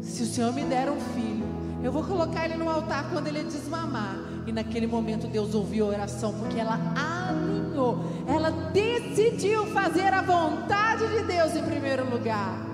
Se 0.01 0.23
o 0.23 0.25
Senhor 0.25 0.53
me 0.53 0.63
der 0.63 0.89
um 0.89 0.99
filho, 0.99 1.45
eu 1.83 1.91
vou 1.91 2.03
colocar 2.03 2.45
ele 2.45 2.55
no 2.55 2.69
altar 2.69 3.09
quando 3.11 3.27
ele 3.27 3.43
desmamar. 3.43 4.17
E 4.45 4.51
naquele 4.51 4.87
momento 4.87 5.27
Deus 5.27 5.53
ouviu 5.53 5.85
a 5.85 5.89
oração, 5.89 6.33
porque 6.33 6.59
ela 6.59 6.79
alinhou, 6.95 7.99
ela 8.27 8.49
decidiu 8.49 9.65
fazer 9.67 10.13
a 10.13 10.21
vontade 10.21 11.07
de 11.07 11.23
Deus 11.23 11.55
em 11.55 11.63
primeiro 11.63 12.09
lugar. 12.09 12.67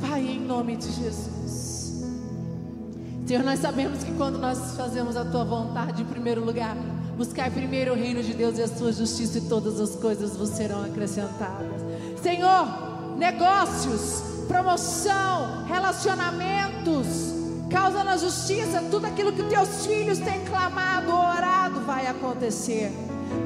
Pai, 0.00 0.20
em 0.22 0.40
nome 0.40 0.76
de 0.76 0.90
Jesus. 0.90 1.70
Senhor, 3.26 3.44
nós 3.44 3.60
sabemos 3.60 4.02
que 4.02 4.10
quando 4.12 4.38
nós 4.38 4.74
fazemos 4.76 5.16
a 5.16 5.24
tua 5.24 5.44
vontade 5.44 6.02
em 6.02 6.06
primeiro 6.06 6.44
lugar, 6.44 6.76
buscar 7.16 7.50
primeiro 7.50 7.92
o 7.92 7.94
reino 7.94 8.22
de 8.22 8.32
Deus 8.32 8.58
e 8.58 8.62
a 8.62 8.66
sua 8.66 8.92
justiça, 8.92 9.38
e 9.38 9.42
todas 9.42 9.78
as 9.78 9.94
coisas 9.94 10.36
vos 10.36 10.48
serão 10.48 10.82
acrescentadas. 10.82 11.80
Senhor, 12.20 12.66
negócios, 13.18 14.29
promoção, 14.50 15.64
relacionamentos, 15.64 17.06
causa 17.70 18.02
na 18.02 18.16
justiça, 18.16 18.82
tudo 18.90 19.06
aquilo 19.06 19.32
que 19.32 19.44
teus 19.44 19.86
filhos 19.86 20.18
têm 20.18 20.44
clamado, 20.44 21.12
orado, 21.12 21.80
vai 21.82 22.08
acontecer. 22.08 22.90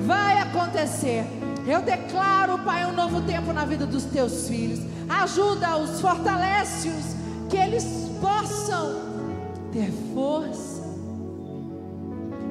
Vai 0.07 0.39
acontecer. 0.39 1.27
Eu 1.67 1.83
declaro, 1.83 2.59
Pai, 2.61 2.87
um 2.87 2.95
novo 2.95 3.21
tempo 3.21 3.53
na 3.53 3.67
vida 3.67 3.85
dos 3.85 4.05
teus 4.05 4.49
filhos. 4.49 4.81
Ajuda-os, 5.07 6.01
fortalece-os, 6.01 7.15
que 7.51 7.59
eles 7.59 7.85
possam 8.19 9.03
ter 9.71 9.93
força, 10.15 10.83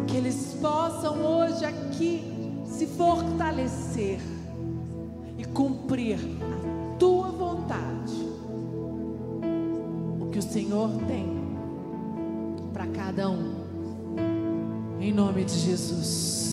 que 0.05 0.15
eles 0.15 0.55
possam 0.61 1.15
hoje 1.25 1.65
aqui 1.65 2.63
se 2.67 2.85
fortalecer 2.85 4.19
e 5.39 5.43
cumprir 5.43 6.19
a 6.19 6.97
tua 6.99 7.29
vontade. 7.29 8.02
Que 10.33 10.39
o 10.39 10.41
Senhor 10.41 10.89
tem 11.07 11.27
para 12.73 12.87
cada 12.87 13.29
um. 13.29 13.53
Em 14.99 15.13
nome 15.13 15.45
de 15.45 15.53
Jesus. 15.53 16.33